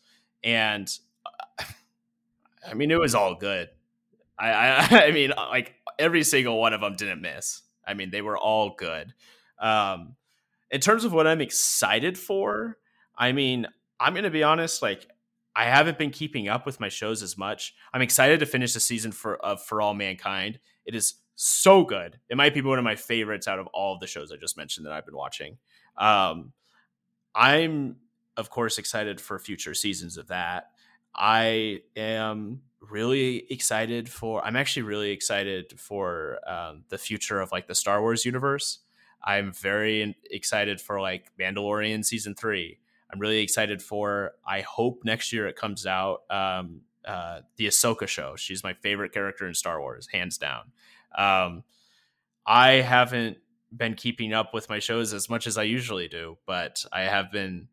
[0.43, 0.91] and
[1.25, 1.63] uh,
[2.69, 3.69] I mean it was all good.
[4.37, 7.61] I, I, I mean like every single one of them didn't miss.
[7.85, 9.13] I mean they were all good.
[9.59, 10.15] Um,
[10.71, 12.77] in terms of what I'm excited for,
[13.17, 13.67] I mean
[13.99, 15.07] I'm gonna be honest, like
[15.55, 17.73] I haven't been keeping up with my shows as much.
[17.93, 20.59] I'm excited to finish the season for of For All Mankind.
[20.85, 22.19] It is so good.
[22.29, 24.57] It might be one of my favorites out of all of the shows I just
[24.57, 25.57] mentioned that I've been watching.
[25.97, 26.53] Um,
[27.35, 27.97] I'm
[28.37, 30.71] of course excited for future seasons of that.
[31.15, 34.43] I am really excited for.
[34.45, 38.79] I'm actually really excited for um, the future of like the Star Wars universe.
[39.23, 42.79] I'm very excited for like Mandalorian season three.
[43.11, 44.33] I'm really excited for.
[44.45, 46.21] I hope next year it comes out.
[46.29, 48.35] Um, uh, the Ahsoka show.
[48.35, 50.71] She's my favorite character in Star Wars, hands down.
[51.17, 51.63] Um,
[52.45, 53.37] I haven't
[53.75, 57.31] been keeping up with my shows as much as I usually do, but I have
[57.31, 57.67] been.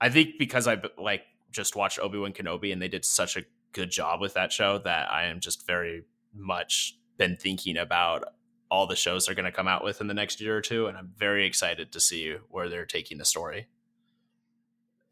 [0.00, 3.44] I think because I like just watched Obi Wan Kenobi and they did such a
[3.72, 6.04] good job with that show that I am just very
[6.34, 8.24] much been thinking about
[8.70, 10.86] all the shows they're going to come out with in the next year or two,
[10.86, 13.68] and I'm very excited to see where they're taking the story.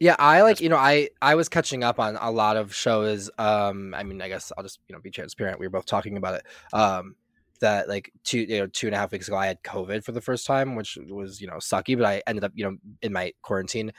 [0.05, 3.31] Yeah, I like you know I I was catching up on a lot of shows.
[3.39, 5.59] Um, I mean, I guess I'll just you know be transparent.
[5.59, 6.47] We were both talking about it.
[6.74, 7.14] Um,
[7.60, 10.12] that like two you know two and a half weeks ago I had COVID for
[10.12, 11.97] the first time, which was you know sucky.
[11.97, 13.93] But I ended up you know in my quarantine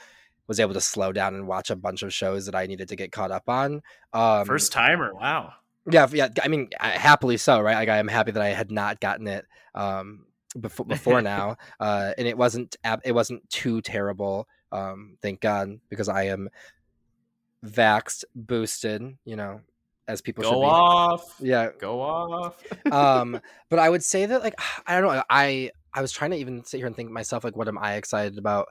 [0.46, 2.94] was able to slow down and watch a bunch of shows that I needed to
[2.94, 3.82] get caught up on.
[4.12, 5.54] Um, first timer, wow.
[5.90, 6.28] Yeah, yeah.
[6.40, 7.74] I mean, happily so, right?
[7.74, 10.26] Like I am happy that I had not gotten it um,
[10.60, 14.46] before before now, uh, and it wasn't it wasn't too terrible.
[14.72, 16.48] Um, thank God, because I am
[17.64, 19.60] vaxed, boosted, you know,
[20.08, 21.22] as people go off.
[21.40, 22.62] Yeah, go off.
[22.90, 23.40] um,
[23.70, 24.54] but I would say that like
[24.86, 25.22] I don't know.
[25.28, 27.94] I I was trying to even sit here and think myself like, what am I
[27.94, 28.68] excited about?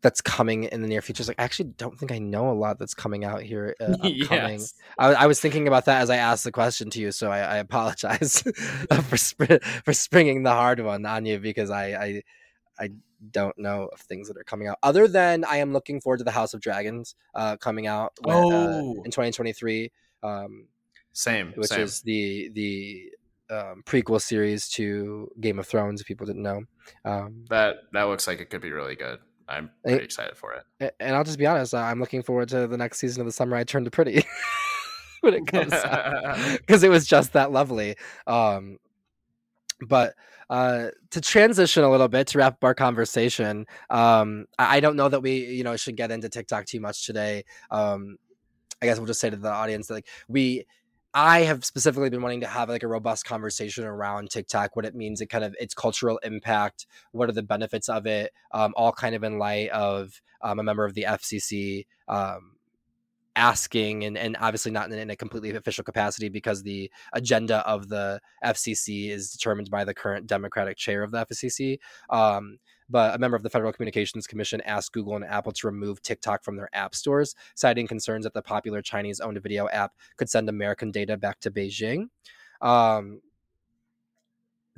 [0.00, 1.22] That's coming in the near future.
[1.22, 3.74] It's like I actually don't think I know a lot that's coming out here.
[3.80, 4.60] Uh, upcoming.
[4.60, 4.74] yes.
[4.96, 7.40] I, I, was thinking about that as I asked the question to you, so I,
[7.40, 8.42] I apologize
[9.08, 12.22] for sp- for springing the hard one on you because I I
[12.78, 12.90] I
[13.30, 16.24] don't know of things that are coming out other than I am looking forward to
[16.24, 18.52] the House of Dragons uh, coming out uh, oh.
[18.52, 19.90] uh, in 2023.
[20.22, 20.66] Um,
[21.12, 21.80] same, which same.
[21.80, 23.10] is the the
[23.50, 26.00] um, prequel series to Game of Thrones.
[26.00, 26.62] If people didn't know,
[27.04, 29.18] um, that that looks like it could be really good.
[29.48, 30.94] I'm pretty excited for it.
[31.00, 33.56] And I'll just be honest, I'm looking forward to the next season of The Summer
[33.56, 34.22] I Turned to Pretty
[35.22, 37.96] when it comes out because it was just that lovely.
[38.26, 38.78] Um,
[39.86, 40.14] but
[40.50, 44.96] uh, to transition a little bit to wrap up our conversation, um, I, I, don't
[44.96, 47.44] know that we you know should get into TikTok too much today.
[47.70, 48.16] Um,
[48.80, 50.64] I guess we'll just say to the audience that like we
[51.14, 54.94] I have specifically been wanting to have like a robust conversation around TikTok, what it
[54.94, 58.92] means, it kind of its cultural impact, what are the benefits of it, um, all
[58.92, 62.52] kind of in light of um, a member of the FCC um,
[63.38, 67.88] asking and, and obviously not in, in, a completely official capacity because the agenda of
[67.88, 71.78] the FCC is determined by the current Democratic chair of the FCC.
[72.10, 72.58] Um,
[72.90, 76.42] but a member of the Federal Communications Commission asked Google and Apple to remove TikTok
[76.42, 80.48] from their app stores, citing concerns that the popular Chinese owned video app could send
[80.48, 82.08] American data back to Beijing.
[82.60, 83.20] Um,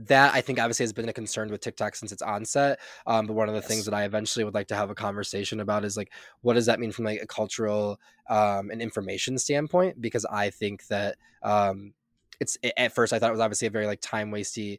[0.06, 2.80] that I think obviously has been a concern with TikTok since its onset.
[3.06, 3.68] Um, but one of the yes.
[3.68, 6.66] things that I eventually would like to have a conversation about is like, what does
[6.66, 10.00] that mean from like a cultural um, and information standpoint?
[10.00, 11.92] Because I think that um,
[12.40, 14.78] it's at first I thought it was obviously a very like time wasty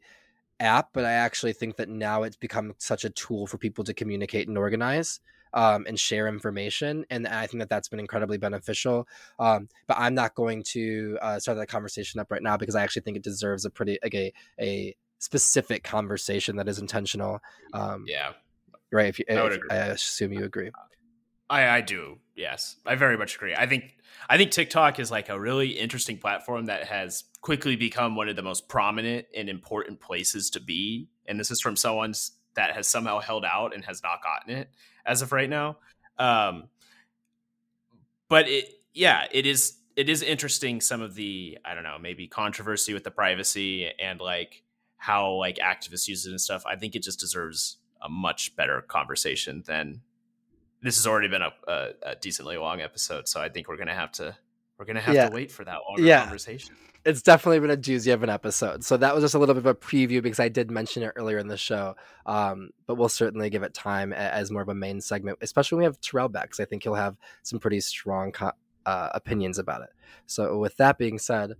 [0.60, 3.94] app, but I actually think that now it's become such a tool for people to
[3.94, 5.20] communicate and organize
[5.54, 7.04] um, and share information.
[7.10, 9.06] And I think that that's been incredibly beneficial.
[9.38, 12.82] Um, but I'm not going to uh, start that conversation up right now because I
[12.82, 17.38] actually think it deserves a pretty like a a specific conversation that is intentional.
[17.72, 18.32] Um, yeah.
[18.90, 19.06] Right.
[19.06, 20.70] If you, I, if, I assume you agree.
[21.48, 22.18] I, I do.
[22.34, 23.54] Yes, I very much agree.
[23.54, 23.96] I think
[24.28, 28.36] I think TikTok is like a really interesting platform that has quickly become one of
[28.36, 31.08] the most prominent and important places to be.
[31.26, 32.14] And this is from someone
[32.54, 34.70] that has somehow held out and has not gotten it
[35.06, 35.76] as of right now.
[36.18, 36.64] Um,
[38.28, 39.74] but it, yeah, it is.
[39.94, 40.80] It is interesting.
[40.80, 44.62] Some of the I don't know, maybe controversy with the privacy and like
[45.02, 46.62] how like activists use it and stuff.
[46.64, 50.02] I think it just deserves a much better conversation than
[50.80, 53.26] this has already been a, a, a decently long episode.
[53.26, 54.36] So I think we're gonna have to
[54.78, 55.28] we're gonna have yeah.
[55.28, 56.20] to wait for that longer yeah.
[56.20, 58.84] conversation it's definitely been a doozy of an episode.
[58.84, 61.12] So that was just a little bit of a preview because I did mention it
[61.16, 61.96] earlier in the show.
[62.26, 65.80] Um, but we'll certainly give it time as more of a main segment, especially when
[65.80, 68.52] we have Terrell back, because I think he'll have some pretty strong co-
[68.86, 69.90] uh, opinions about it.
[70.26, 71.54] So with that being said,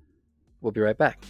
[0.61, 1.25] we'll be right back.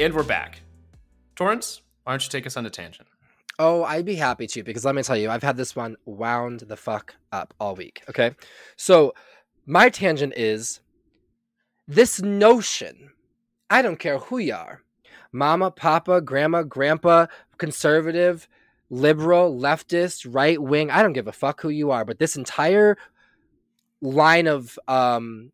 [0.00, 0.60] And we're back.
[1.34, 3.08] Torrance, why don't you take us on a tangent?
[3.58, 6.60] Oh, I'd be happy to because let me tell you, I've had this one wound
[6.60, 8.04] the fuck up all week.
[8.08, 8.30] Okay.
[8.76, 9.12] So,
[9.66, 10.80] my tangent is
[11.88, 13.10] this notion
[13.70, 14.82] I don't care who you are
[15.32, 17.26] mama, papa, grandma, grandpa,
[17.58, 18.46] conservative,
[18.90, 20.92] liberal, leftist, right wing.
[20.92, 22.96] I don't give a fuck who you are, but this entire
[24.00, 25.50] line of um,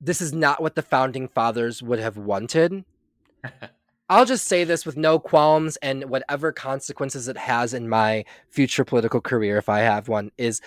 [0.00, 2.84] this is not what the founding fathers would have wanted.
[4.08, 8.84] I'll just say this with no qualms and whatever consequences it has in my future
[8.84, 10.60] political career, if I have one, is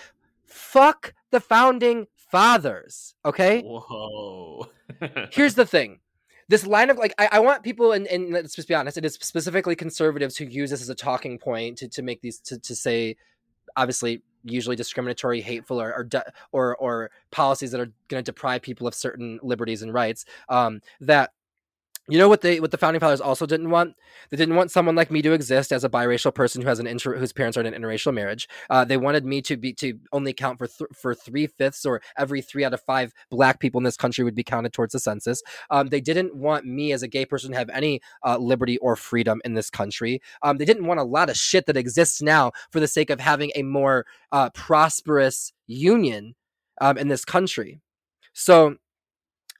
[0.44, 3.14] fuck the founding fathers.
[3.24, 3.62] Okay.
[3.62, 4.68] Whoa.
[5.32, 6.00] Here's the thing.
[6.48, 9.04] This line of like, I, I want people, and, and let's just be honest, it
[9.04, 12.58] is specifically conservatives who use this as a talking point to, to make these, to,
[12.58, 13.16] to say,
[13.76, 16.08] obviously, usually discriminatory, hateful, or or
[16.52, 20.24] or, or, policies that are going to deprive people of certain liberties and rights.
[20.48, 21.32] Um, that
[22.10, 23.94] you know what they what the founding fathers also didn't want?
[24.30, 26.86] They didn't want someone like me to exist as a biracial person who has an
[26.86, 28.48] inter, whose parents are in an interracial marriage.
[28.68, 32.02] Uh, they wanted me to be to only count for th- for three fifths or
[32.18, 34.98] every three out of five black people in this country would be counted towards the
[34.98, 35.42] census.
[35.70, 38.96] Um, they didn't want me as a gay person to have any uh, liberty or
[38.96, 40.20] freedom in this country.
[40.42, 43.20] Um, they didn't want a lot of shit that exists now for the sake of
[43.20, 46.34] having a more uh, prosperous union
[46.80, 47.80] um, in this country.
[48.32, 48.76] So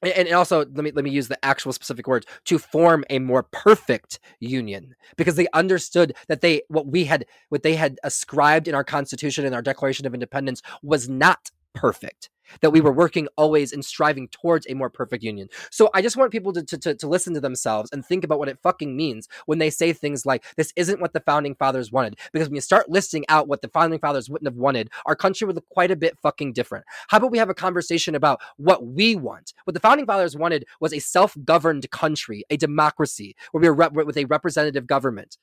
[0.03, 3.43] and also let me let me use the actual specific words to form a more
[3.43, 4.95] perfect union.
[5.17, 9.45] Because they understood that they what we had what they had ascribed in our constitution
[9.45, 14.29] and our declaration of independence was not perfect that we were working always and striving
[14.29, 15.49] towards a more perfect union.
[15.71, 18.49] So I just want people to, to, to, listen to themselves and think about what
[18.49, 22.19] it fucking means when they say things like, this isn't what the founding fathers wanted.
[22.33, 25.47] Because when you start listing out what the founding fathers wouldn't have wanted, our country
[25.47, 26.85] would look quite a bit fucking different.
[27.09, 29.53] How about we have a conversation about what we want?
[29.65, 34.05] What the founding fathers wanted was a self governed country, a democracy, where we were
[34.05, 35.37] with a representative government.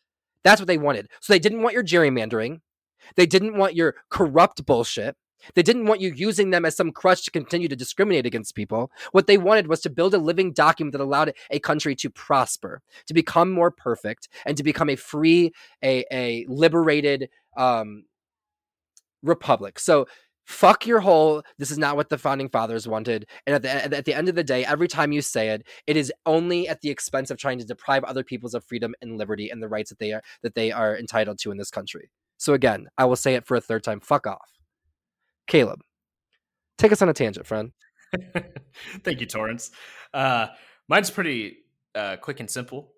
[0.43, 1.09] That's what they wanted.
[1.19, 2.61] So they didn't want your gerrymandering.
[3.15, 5.15] They didn't want your corrupt bullshit.
[5.55, 8.91] They didn't want you using them as some crutch to continue to discriminate against people.
[9.11, 12.81] What they wanted was to build a living document that allowed a country to prosper,
[13.07, 15.51] to become more perfect, and to become a free,
[15.83, 18.05] a, a liberated um,
[19.23, 19.79] republic.
[19.79, 20.07] So
[20.47, 24.05] fuck your whole this is not what the founding fathers wanted and at the, at
[24.05, 26.89] the end of the day every time you say it it is only at the
[26.89, 29.99] expense of trying to deprive other peoples of freedom and liberty and the rights that
[29.99, 33.35] they are that they are entitled to in this country so again i will say
[33.35, 34.56] it for a third time fuck off
[35.47, 35.81] Caleb,
[36.77, 37.71] take us on a tangent, friend.
[39.03, 39.71] Thank you, Torrance.
[40.13, 40.47] Uh,
[40.87, 41.57] mine's pretty
[41.95, 42.93] uh, quick and simple.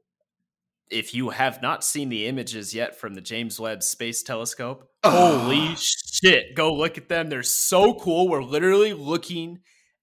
[0.90, 5.76] If you have not seen the images yet from the James Webb Space Telescope, holy
[5.76, 7.30] shit, go look at them.
[7.30, 8.28] They're so cool.
[8.28, 9.60] We're literally looking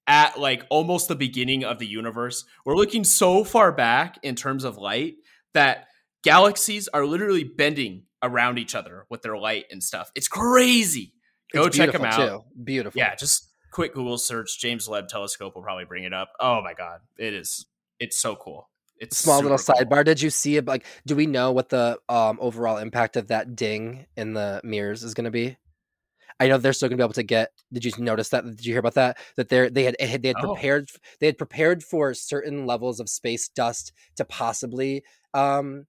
[0.06, 2.44] at like almost the beginning of the universe.
[2.64, 5.14] We're looking so far back in terms of light
[5.54, 5.88] that
[6.22, 10.10] galaxies are literally bending around each other with their light and stuff.
[10.14, 11.14] It's crazy.
[11.52, 12.16] Go check them out.
[12.16, 12.44] Too.
[12.62, 12.98] Beautiful.
[12.98, 14.58] Yeah, just quick Google search.
[14.58, 16.30] James Webb Telescope will probably bring it up.
[16.40, 17.66] Oh my god, it is.
[17.98, 18.68] It's so cool.
[18.98, 19.74] It's small little cool.
[19.74, 20.04] sidebar.
[20.04, 20.66] Did you see it?
[20.66, 25.02] Like, do we know what the um, overall impact of that ding in the mirrors
[25.02, 25.56] is going to be?
[26.38, 27.52] I know they're still going to be able to get.
[27.72, 28.44] Did you notice that?
[28.44, 29.18] Did you hear about that?
[29.36, 30.54] That they they had they had oh.
[30.54, 30.90] prepared
[31.20, 35.02] they had prepared for certain levels of space dust to possibly
[35.34, 35.86] um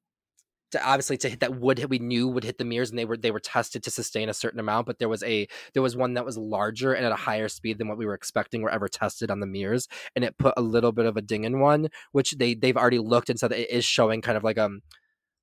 [0.81, 3.31] obviously to hit that hit, we knew would hit the mirrors, and they were they
[3.31, 4.87] were tested to sustain a certain amount.
[4.87, 7.77] But there was a there was one that was larger and at a higher speed
[7.77, 10.61] than what we were expecting were ever tested on the mirrors, and it put a
[10.61, 13.69] little bit of a ding in one, which they they've already looked and said it
[13.69, 14.81] is showing kind of like um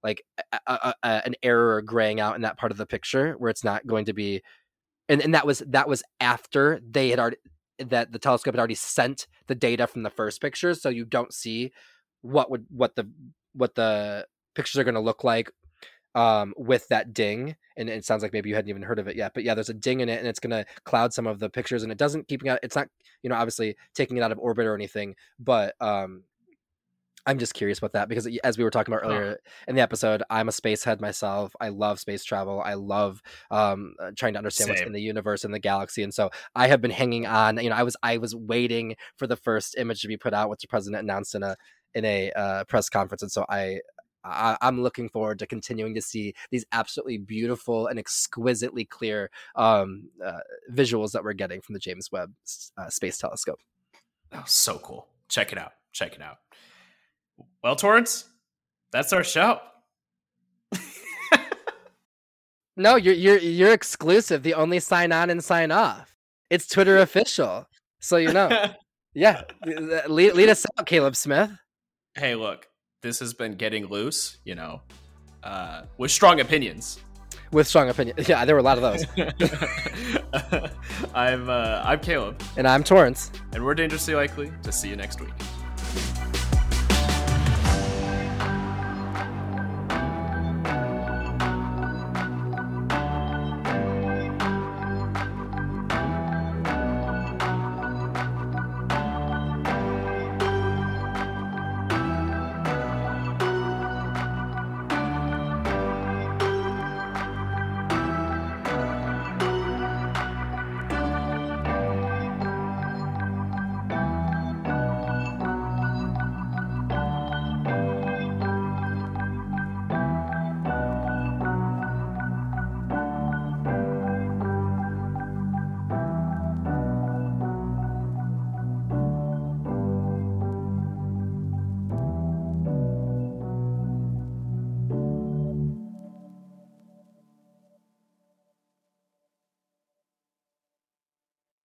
[0.02, 3.50] like a, a, a, an error graying out in that part of the picture where
[3.50, 4.42] it's not going to be
[5.08, 7.36] and, and that was that was after they had already
[7.78, 11.34] that the telescope had already sent the data from the first picture so you don't
[11.34, 11.72] see
[12.22, 13.10] what would what the
[13.54, 15.50] what the pictures are going to look like
[16.14, 19.16] um, with that ding and it sounds like maybe you hadn't even heard of it
[19.16, 21.40] yet but yeah there's a ding in it and it's going to cloud some of
[21.40, 22.86] the pictures and it doesn't keeping out it's not
[23.22, 26.22] you know obviously taking it out of orbit or anything but um
[27.26, 30.22] I'm just curious about that because as we were talking about earlier in the episode,
[30.28, 31.56] I'm a space head myself.
[31.58, 32.60] I love space travel.
[32.60, 34.74] I love um, uh, trying to understand Same.
[34.74, 36.02] what's in the universe and the galaxy.
[36.02, 37.56] And so I have been hanging on.
[37.62, 40.50] You know, I was I was waiting for the first image to be put out,
[40.50, 41.56] which the president announced in a
[41.94, 43.22] in a uh, press conference.
[43.22, 43.80] And so I
[44.24, 50.08] I, am looking forward to continuing to see these absolutely beautiful and exquisitely clear um,
[50.24, 50.40] uh,
[50.72, 52.32] visuals that we're getting from the James Webb
[52.78, 53.60] uh, Space Telescope.
[54.32, 55.08] Oh, so cool!
[55.28, 55.72] Check it out.
[55.92, 56.38] Check it out.
[57.62, 58.24] Well, Torrance,
[58.92, 59.60] that's our show.
[62.76, 64.42] no, you're you're you're exclusive.
[64.42, 66.14] The only sign on and sign off.
[66.50, 67.66] It's Twitter official,
[68.00, 68.72] so you know.
[69.14, 69.42] yeah,
[70.08, 71.50] lead, lead us out, Caleb Smith.
[72.14, 72.66] Hey, look,
[73.04, 74.38] this has been getting loose.
[74.44, 74.80] You know,
[75.44, 76.98] uh, with strong opinions.
[77.52, 78.28] With strong opinions.
[78.28, 79.04] Yeah, there were a lot of those.
[81.14, 85.20] I'm uh, I'm Caleb, and I'm Torrance, and we're dangerously likely to see you next
[85.20, 85.30] week.